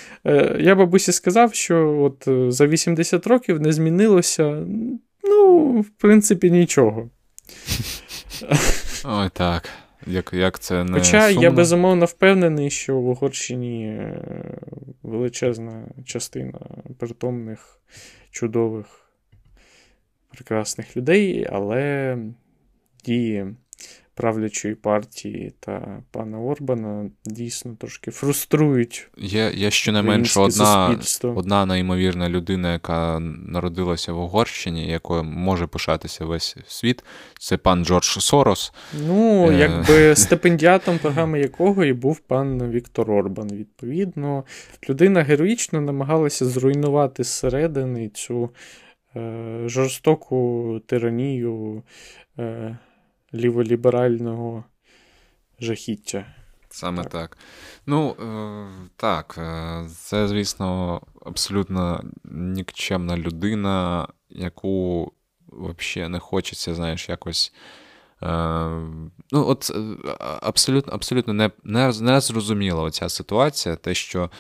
Я 0.59 0.75
бабусі 0.75 1.12
сказав, 1.12 1.55
що 1.55 1.99
от 2.01 2.53
за 2.55 2.66
80 2.66 3.27
років 3.27 3.61
не 3.61 3.73
змінилося, 3.73 4.66
ну, 5.25 5.81
в 5.81 5.90
принципі, 5.90 6.51
нічого. 6.51 7.11
Ой, 9.05 9.31
так. 9.33 9.68
Як 10.07 10.33
як 10.33 10.59
це 10.59 10.85
не 10.85 10.99
Хоча 10.99 11.29
сумно? 11.29 11.43
я 11.43 11.51
безумовно 11.51 12.05
впевнений, 12.05 12.71
що 12.71 12.99
в 12.99 13.09
Угорщині 13.09 13.87
е, 13.87 14.59
величезна 15.03 15.88
частина 16.05 16.61
притомних, 16.99 17.81
чудових, 18.31 18.87
прекрасних 20.31 20.97
людей, 20.97 21.47
але 21.53 22.19
дії 23.05 23.55
правлячої 24.14 24.75
партії 24.75 25.53
та 25.61 26.03
пана 26.11 26.40
Орбана 26.40 27.11
дійсно 27.25 27.77
трошки 27.79 28.11
фруструють. 28.11 29.09
Є 29.16 29.51
є 29.55 29.70
щонайменше 29.70 30.40
одна 30.40 30.87
суспільство. 30.87 31.35
одна 31.37 31.66
неймовірна 31.66 32.29
людина, 32.29 32.72
яка 32.72 33.20
народилася 33.46 34.12
в 34.12 34.18
Угорщині, 34.18 34.87
якою 34.87 35.25
може 35.25 35.66
пишатися 35.66 36.25
весь 36.25 36.57
світ. 36.66 37.05
Це 37.38 37.57
пан 37.57 37.85
Джордж 37.85 38.05
Сорос. 38.05 38.72
Ну, 39.07 39.51
е... 39.51 39.55
якби 39.55 40.16
стипендіатом 40.16 40.98
програми 40.98 41.40
якого 41.40 41.85
і 41.85 41.92
був 41.92 42.18
пан 42.18 42.70
Віктор 42.70 43.11
Орбан. 43.11 43.48
Відповідно, 43.53 44.44
людина 44.88 45.22
героїчно 45.22 45.81
намагалася 45.81 46.46
зруйнувати 46.46 47.25
зсередини 47.25 48.09
цю 48.09 48.51
е, 49.16 49.62
жорстоку 49.66 50.81
тиранію. 50.87 51.83
Е, 52.38 52.79
ліволіберального 53.35 54.64
жахіття. 55.61 56.27
Саме 56.71 57.03
так. 57.03 57.12
так. 57.12 57.38
Ну, 57.87 58.11
е, 58.11 58.88
так, 58.97 59.35
е, 59.38 59.87
це, 59.97 60.29
звісно, 60.29 61.01
абсолютно 61.27 62.05
нікчемна 62.25 63.16
людина, 63.16 64.09
яку 64.31 65.12
взагалі 65.49 66.11
не 66.11 66.18
хочеться, 66.18 66.75
знаєш, 66.75 67.09
якось. 67.09 67.53
Е, 68.23 68.27
ну, 69.33 69.49
от 69.49 69.71
абсолютно 70.42 70.92
абсолютно 70.92 71.33
не, 71.33 71.51
не, 71.64 71.92
не 72.01 72.21
зрозуміла 72.21 72.83
оця 72.83 73.09
ситуація, 73.09 73.77
те, 73.77 73.95
що 73.95 74.31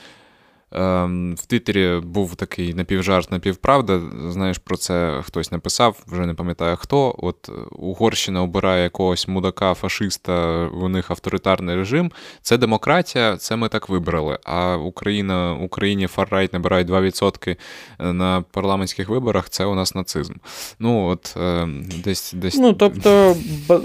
в 1.36 1.46
Твіттері 1.46 2.00
був 2.04 2.34
такий 2.34 2.74
напівжарт, 2.74 3.30
напівправда. 3.30 4.00
Знаєш, 4.28 4.58
про 4.58 4.76
це 4.76 5.20
хтось 5.24 5.52
написав, 5.52 6.04
вже 6.06 6.26
не 6.26 6.34
пам'ятаю 6.34 6.76
хто. 6.76 7.14
От 7.18 7.50
Угорщина 7.72 8.42
обирає 8.42 8.82
якогось 8.82 9.28
мудака, 9.28 9.74
фашиста, 9.74 10.66
у 10.66 10.88
них 10.88 11.10
авторитарний 11.10 11.76
режим. 11.76 12.12
Це 12.42 12.58
демократія, 12.58 13.36
це 13.36 13.56
ми 13.56 13.68
так 13.68 13.88
вибрали. 13.88 14.38
А 14.44 14.76
Україна, 14.76 15.54
Україні 15.54 16.06
фаррайт 16.06 16.52
набирає 16.52 16.84
2% 16.84 17.56
на 17.98 18.44
парламентських 18.50 19.08
виборах. 19.08 19.50
Це 19.50 19.64
у 19.64 19.74
нас 19.74 19.94
нацизм. 19.94 20.34
Ну, 20.78 21.06
от 21.06 21.34
ем, 21.36 21.84
десь 22.04 22.32
десь. 22.32 22.56
Ну, 22.58 22.72
тобто, 22.72 23.36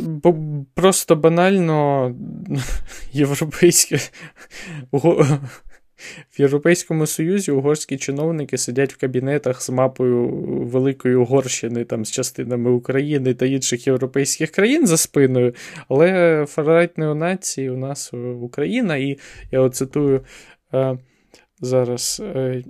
б- 0.04 0.65
просто 0.73 1.15
банально 1.15 2.12
європейське. 3.12 4.00
В 6.30 6.42
Європейському 6.42 7.08
Союзі 7.08 7.52
угорські 7.52 7.98
чиновники 7.98 8.58
сидять 8.58 8.94
в 8.94 8.98
кабінетах 8.98 9.62
з 9.62 9.70
мапою 9.70 10.28
Великої 10.66 11.16
Угорщини, 11.16 11.86
там 11.86 12.06
з 12.06 12.12
частинами 12.12 12.72
України 12.72 13.34
та 13.34 13.46
інших 13.46 13.88
європейських 13.88 14.52
країн 14.52 14.88
за 14.88 14.98
спиною. 14.98 15.54
Але 15.90 16.46
фарайт 16.50 16.98
неонації 16.98 17.70
у 17.70 17.78
нас 17.78 18.14
Україна, 18.42 18.98
і 18.98 19.18
я 19.52 19.60
от 19.60 19.76
цитую 19.76 20.26
е, 20.74 20.98
зараз 21.60 22.22
е, 22.26 22.64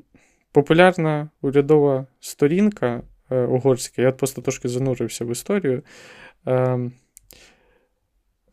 популярна 0.52 1.30
урядова 1.42 2.06
сторінка 2.20 3.02
е, 3.32 3.42
угорська, 3.42 4.02
я 4.02 4.12
просто 4.12 4.42
трошки 4.42 4.70
занурився 4.70 5.26
в 5.26 5.32
історію. 5.32 5.84
Е, 6.48 6.80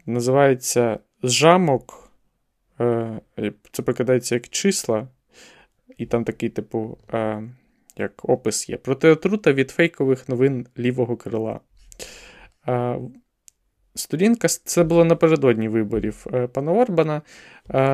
називається 0.07 0.99
Зжамок. 1.23 2.04
Е, 2.81 3.21
це 3.73 3.83
прикидається 3.83 4.35
як 4.35 4.49
числа, 4.49 5.09
і 5.99 6.07
там 6.07 6.25
такий, 6.25 6.49
типу, 6.49 6.99
е, 7.13 7.43
як 7.97 8.29
опис 8.29 8.69
є. 8.69 8.77
Проти 8.77 9.09
отрута 9.09 9.53
від 9.53 9.71
фейкових 9.71 10.29
новин 10.29 10.67
лівого 10.79 11.17
крила. 11.17 11.61
Е, 12.69 12.99
сторінка 13.95 14.49
це 14.49 14.85
було 14.85 15.05
напередодні 15.05 15.69
виборів 15.69 16.27
пана 16.53 16.73
Орбана. 16.73 17.23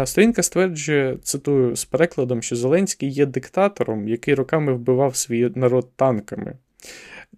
Сторінка 0.04 0.42
стверджує, 0.42 1.16
цитую 1.22 1.76
з 1.76 1.84
перекладом, 1.84 2.42
що 2.42 2.56
Зеленський 2.56 3.10
є 3.10 3.26
диктатором, 3.26 4.08
який 4.08 4.34
роками 4.34 4.72
вбивав 4.72 5.16
свій 5.16 5.52
народ 5.54 5.96
танками, 5.96 6.56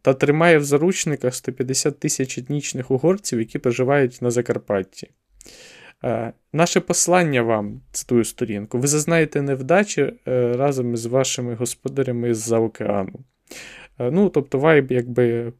та 0.02 0.14
тримає 0.14 0.58
в 0.58 0.64
заручниках 0.64 1.34
150 1.34 1.98
тисяч 1.98 2.38
етнічних 2.38 2.90
угорців, 2.90 3.38
які 3.38 3.58
проживають 3.58 4.22
на 4.22 4.30
Закарпатті. 4.30 5.10
Е, 6.04 6.32
наше 6.52 6.80
послання 6.80 7.42
вам, 7.42 7.80
цитую 7.92 8.24
сторінку, 8.24 8.78
ви 8.78 8.86
зазнаєте 8.86 9.42
невдачі 9.42 10.12
е, 10.28 10.52
разом 10.56 10.94
із 10.94 11.06
вашими 11.06 11.54
господарями 11.54 12.34
з-за 12.34 12.58
океану. 12.58 13.20
Е, 13.98 14.10
ну, 14.10 14.28
тобто, 14.28 14.58
вайб, 14.58 14.92
якби. 14.92 15.52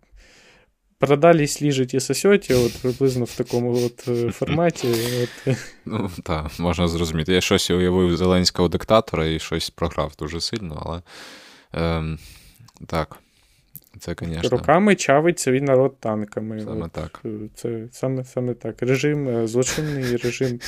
Продались, 0.99 1.63
ліжить 1.63 1.95
і 1.95 2.01
сосьоті, 2.01 2.55
от 2.55 2.83
приблизно 2.83 3.25
в 3.25 3.37
такому 3.37 3.73
от 3.73 3.99
форматі. 4.35 4.89
От. 5.23 5.57
Ну, 5.85 6.11
так, 6.23 6.59
можна 6.59 6.89
зрозуміти. 6.89 7.33
Я 7.33 7.41
щось 7.41 7.71
уявив 7.71 8.17
зеленського 8.17 8.69
диктатора 8.69 9.27
і 9.27 9.39
щось 9.39 9.71
програв 9.71 10.13
дуже 10.19 10.41
сильно, 10.41 10.83
але 10.87 11.03
ем, 11.73 12.19
так. 12.87 13.19
Це, 14.03 14.15
конечно. 14.15 14.49
Руками 14.51 14.95
чавить 14.95 15.39
свій 15.39 15.61
народ 15.61 16.01
танками. 16.01 16.61
Саме 16.61 16.85
От, 16.87 16.93
так. 16.93 17.21
Е, 17.25 17.29
це 17.55 17.89
саме 17.93 18.25
саме 18.25 18.55
так. 18.55 18.83
Режим, 18.83 19.29
е, 19.29 19.47
злочинний 19.47 20.17
режим 20.17 20.61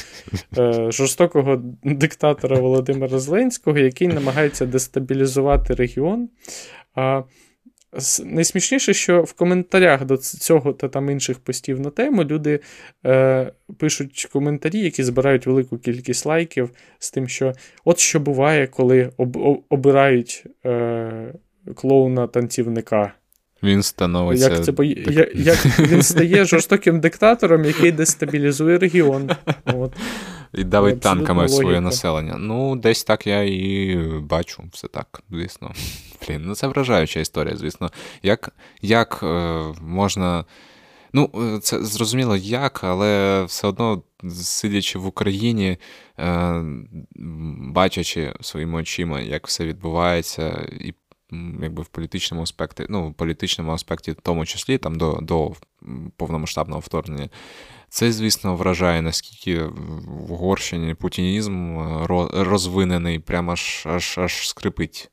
е, 0.59 0.93
жорстокого 0.93 1.63
диктатора 1.85 2.61
Володимира 2.61 3.19
Зеленського, 3.19 3.79
який 3.79 4.09
намагається 4.09 4.67
дестабілізувати 4.67 5.75
регіон. 5.75 6.29
А 6.95 7.23
Найсмішніше, 8.25 8.95
що 8.95 9.23
в 9.23 9.33
коментарях 9.33 10.05
до 10.05 10.17
цього 10.17 10.73
та 10.73 10.89
там 10.89 11.11
інших 11.11 11.39
постів 11.39 11.81
на 11.81 11.91
тему 11.91 12.25
люди 12.25 12.61
е, 13.07 13.53
пишуть 13.79 14.29
коментарі, 14.33 14.79
які 14.79 15.03
збирають 15.03 15.47
велику 15.47 15.79
кількість 15.79 16.27
лайків 16.27 16.71
з 16.99 17.11
тим, 17.11 17.29
що 17.29 17.53
от 17.85 17.99
що 17.99 18.21
буває, 18.21 18.67
коли 18.67 19.11
об, 19.17 19.37
обирають 19.69 20.47
е, 20.67 21.35
клоуна-танцівника. 21.75 23.13
Він 23.65 23.83
становиться. 23.83 24.51
Як 24.51 24.65
це 24.65 24.73
як, 24.87 25.35
як 25.35 25.79
він 25.79 26.03
стає 26.03 26.45
жорстоким 26.45 27.01
диктатором, 27.01 27.65
який 27.65 27.93
дестабілізує 27.93 28.79
регіон. 28.79 29.31
От. 29.65 29.93
І 30.55 30.65
давить 30.65 31.01
танками 31.01 31.43
логіка. 31.43 31.57
своє 31.57 31.81
населення. 31.81 32.37
Ну, 32.39 32.77
десь 32.77 33.05
так 33.05 33.27
я 33.27 33.43
і 33.43 33.97
бачу 34.21 34.63
все 34.73 34.89
так, 34.89 35.23
звісно. 35.31 35.73
Блін, 36.29 36.43
ну 36.45 36.55
це 36.55 36.67
вражаюча 36.67 37.21
історія, 37.21 37.57
звісно. 37.57 37.91
Як 38.23 38.51
як 38.83 39.21
е, 39.23 39.63
можна. 39.83 40.45
Ну, 41.13 41.31
е, 41.35 41.59
це 41.59 41.85
зрозуміло 41.85 42.37
як, 42.37 42.85
але 42.85 43.45
все 43.45 43.67
одно, 43.67 44.03
сидячи 44.33 44.99
в 44.99 45.07
Україні, 45.07 45.77
е, 46.19 46.63
бачачи 47.73 48.33
своїми 48.41 48.79
очима, 48.79 49.21
як 49.21 49.47
все 49.47 49.65
відбувається, 49.65 50.69
і 50.81 50.95
якби 51.63 51.83
в 51.83 51.87
політичному 51.87 52.43
аспекті, 52.43 52.87
ну, 52.89 53.09
в 53.09 53.15
політичному 53.15 53.73
аспекті, 53.73 54.13
в 54.13 54.21
тому 54.23 54.47
числі 54.47 54.79
там 54.79 54.95
до 54.95 55.19
до 55.23 55.53
повномасштабного 56.17 56.81
вторгнення, 56.81 57.29
це, 57.89 58.13
звісно, 58.13 58.57
вражає, 58.57 59.03
наскільки 59.03 59.65
в 59.65 60.33
Угорщині 60.33 60.95
путінізм 60.95 61.79
розвинений, 62.33 63.19
прямо 63.19 63.53
аж 63.53 63.83
аж, 63.87 64.19
аж 64.19 64.49
скрипить. 64.49 65.11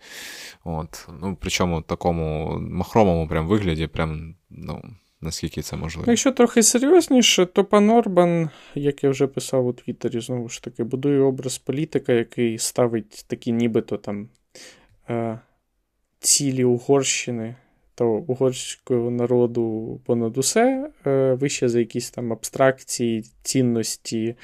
От. 0.64 1.08
Ну, 1.22 1.38
Причому 1.42 1.82
такому 1.82 2.58
махромому 2.60 3.28
прям 3.28 3.48
вигляді, 3.48 3.88
прям, 3.88 4.36
ну. 4.50 4.82
Наскільки 5.24 5.62
це 5.62 5.78
можливо? 5.78 6.12
Якщо 6.12 6.32
трохи 6.32 6.64
серйозніше, 6.64 7.46
то 7.46 7.66
пан 7.66 7.90
Орбан, 7.90 8.50
як 8.76 9.04
я 9.04 9.10
вже 9.10 9.28
писав 9.28 9.68
у 9.68 9.74
Твіттері, 9.74 10.20
знову 10.20 10.50
ж 10.50 10.64
таки, 10.64 10.84
будує 10.84 11.22
образ 11.22 11.58
політика, 11.58 12.14
який 12.14 12.58
ставить 12.58 13.26
такі 13.28 13.52
нібито 13.52 13.98
там 13.98 14.30
е, 15.10 15.40
цілі 16.22 16.64
Угорщини 16.64 17.56
та 17.96 18.06
угорського 18.06 19.12
народу 19.12 20.00
понад 20.06 20.38
усе, 20.38 20.90
е, 21.06 21.34
вище 21.34 21.70
за 21.70 21.80
якісь 21.80 22.12
там 22.12 22.34
абстракції, 22.34 23.24
цінності 23.44 24.36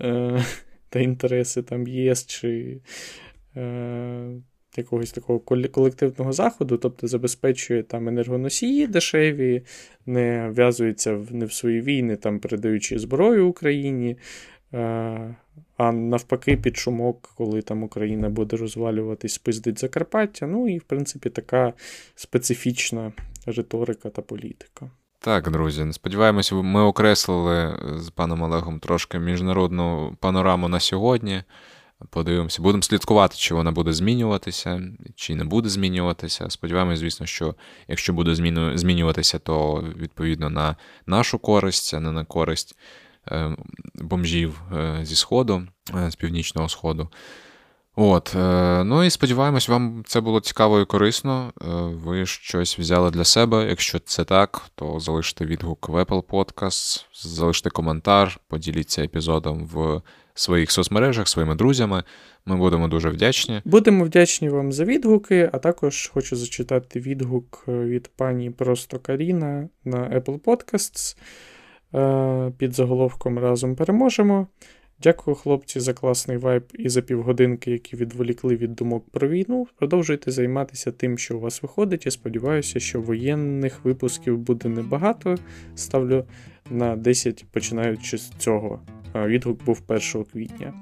е, 0.00 0.44
та 0.88 1.00
інтереси 1.00 1.62
там 1.62 1.86
ЄС 1.86 2.26
чи 2.26 2.80
е, 3.56 4.30
якогось 4.76 5.12
такого 5.12 5.40
колективного 5.70 6.32
заходу, 6.32 6.76
тобто 6.76 7.06
забезпечує 7.06 7.82
там 7.82 8.08
енергоносії 8.08 8.86
дешеві, 8.86 9.62
не 10.06 10.50
в'язується 10.56 11.14
в, 11.14 11.34
не 11.34 11.44
в 11.44 11.52
свої 11.52 11.80
війни, 11.80 12.16
там 12.16 12.40
передаючи 12.40 12.98
зброю 12.98 13.48
Україні. 13.48 14.16
А 15.76 15.92
навпаки, 15.92 16.56
під 16.56 16.76
шумок, 16.76 17.30
коли 17.36 17.62
там 17.62 17.82
Україна 17.82 18.28
буде 18.28 18.56
розвалюватись, 18.56 19.34
спиздить 19.34 19.78
Закарпаття. 19.78 20.46
Ну 20.46 20.68
і, 20.68 20.78
в 20.78 20.82
принципі, 20.82 21.30
така 21.30 21.72
специфічна 22.14 23.12
риторика 23.46 24.10
та 24.10 24.22
політика. 24.22 24.90
Так, 25.18 25.50
друзі, 25.50 25.92
сподіваємось, 25.92 26.52
ми 26.52 26.82
окреслили 26.82 27.78
з 27.96 28.10
паном 28.10 28.42
Олегом 28.42 28.80
трошки 28.80 29.18
міжнародну 29.18 30.16
панораму 30.20 30.68
на 30.68 30.80
сьогодні. 30.80 31.42
Подивимося, 32.10 32.62
будемо 32.62 32.82
слідкувати, 32.82 33.36
чи 33.36 33.54
вона 33.54 33.72
буде 33.72 33.92
змінюватися, 33.92 34.82
чи 35.14 35.34
не 35.34 35.44
буде 35.44 35.68
змінюватися. 35.68 36.50
Сподіваємось, 36.50 36.98
звісно, 36.98 37.26
що 37.26 37.54
якщо 37.88 38.12
буде 38.12 38.34
змінюватися, 38.74 39.38
то 39.38 39.84
відповідно 39.96 40.50
на 40.50 40.76
нашу 41.06 41.38
користь, 41.38 41.94
а 41.94 42.00
не 42.00 42.12
на 42.12 42.24
користь 42.24 42.76
е, 42.78 43.09
бомжів 43.94 44.62
е, 44.76 45.00
зі 45.02 45.16
Сходу, 45.16 45.62
з 46.08 46.14
північного 46.14 46.68
сходу. 46.68 47.08
От, 47.96 48.34
е, 48.36 48.84
Ну 48.84 49.04
і 49.04 49.10
сподіваємось, 49.10 49.68
вам 49.68 50.02
це 50.06 50.20
було 50.20 50.40
цікаво 50.40 50.80
і 50.80 50.84
корисно. 50.84 51.52
Е, 51.62 51.64
ви 52.04 52.26
щось 52.26 52.78
взяли 52.78 53.10
для 53.10 53.24
себе. 53.24 53.66
Якщо 53.68 53.98
це 53.98 54.24
так, 54.24 54.62
то 54.74 55.00
залиште 55.00 55.44
відгук 55.46 55.88
в 55.88 55.94
Apple 55.94 56.22
Podcast, 56.22 57.04
залиште 57.22 57.70
коментар, 57.70 58.40
поділіться 58.48 59.04
епізодом 59.04 59.66
в 59.66 60.02
своїх 60.34 60.70
соцмережах, 60.70 61.28
своїми 61.28 61.54
друзями. 61.54 62.02
Ми 62.46 62.56
будемо 62.56 62.88
дуже 62.88 63.10
вдячні. 63.10 63.62
Будемо 63.64 64.04
вдячні 64.04 64.48
вам 64.48 64.72
за 64.72 64.84
відгуки, 64.84 65.50
а 65.52 65.58
також 65.58 66.10
хочу 66.14 66.36
зачитати 66.36 67.00
відгук 67.00 67.64
е, 67.68 67.72
від 67.72 68.10
пані 68.16 68.50
Просто 68.50 68.98
Каріна 68.98 69.68
на 69.84 69.98
Apple 69.98 70.40
Podcasts 70.40 71.16
під 72.56 72.74
заголовком 72.74 73.38
Разом 73.38 73.76
переможемо. 73.76 74.46
Дякую, 75.02 75.34
хлопці, 75.34 75.80
за 75.80 75.94
класний 75.94 76.36
вайб 76.36 76.62
і 76.74 76.88
за 76.88 77.02
півгодинки, 77.02 77.70
які 77.70 77.96
відволікли 77.96 78.56
від 78.56 78.74
думок 78.74 79.04
про 79.10 79.28
війну. 79.28 79.66
Продовжуйте 79.78 80.30
займатися 80.30 80.92
тим, 80.92 81.18
що 81.18 81.36
у 81.36 81.40
вас 81.40 81.62
виходить, 81.62 82.06
і 82.06 82.10
сподіваюся, 82.10 82.80
що 82.80 83.00
воєнних 83.00 83.84
випусків 83.84 84.38
буде 84.38 84.68
небагато. 84.68 85.34
Ставлю 85.74 86.24
на 86.70 86.96
10, 86.96 87.46
починаючи 87.52 88.18
з 88.18 88.28
цього. 88.28 88.80
Відгук 89.14 89.64
був 89.64 89.82
1 89.88 90.24
квітня. 90.32 90.74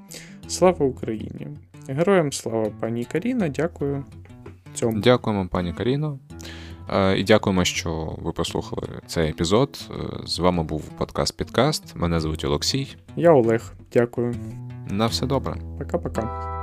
Слава 0.47 0.85
Україні! 0.85 1.47
Героям 1.87 2.31
слава 2.31 2.71
пані 2.79 3.05
Каріна, 3.05 3.49
дякую. 3.49 4.05
Цьому. 4.73 4.99
Дякуємо, 4.99 5.47
пані 5.47 5.73
Каріно. 5.73 6.19
Е, 6.93 7.17
і 7.19 7.23
дякуємо, 7.23 7.65
що 7.65 8.15
ви 8.21 8.31
послухали 8.31 8.87
цей 9.07 9.29
епізод. 9.29 9.79
Е, 9.91 9.93
з 10.25 10.39
вами 10.39 10.63
був 10.63 10.81
подкаст 10.81 11.37
Підкаст. 11.37 11.95
Мене 11.95 12.19
звуть 12.19 12.45
Олексій. 12.45 12.95
Я 13.15 13.31
Олег. 13.31 13.73
Дякую. 13.93 14.35
На 14.89 15.05
все 15.07 15.25
добре. 15.25 15.55
Пока-пока. 15.79 16.58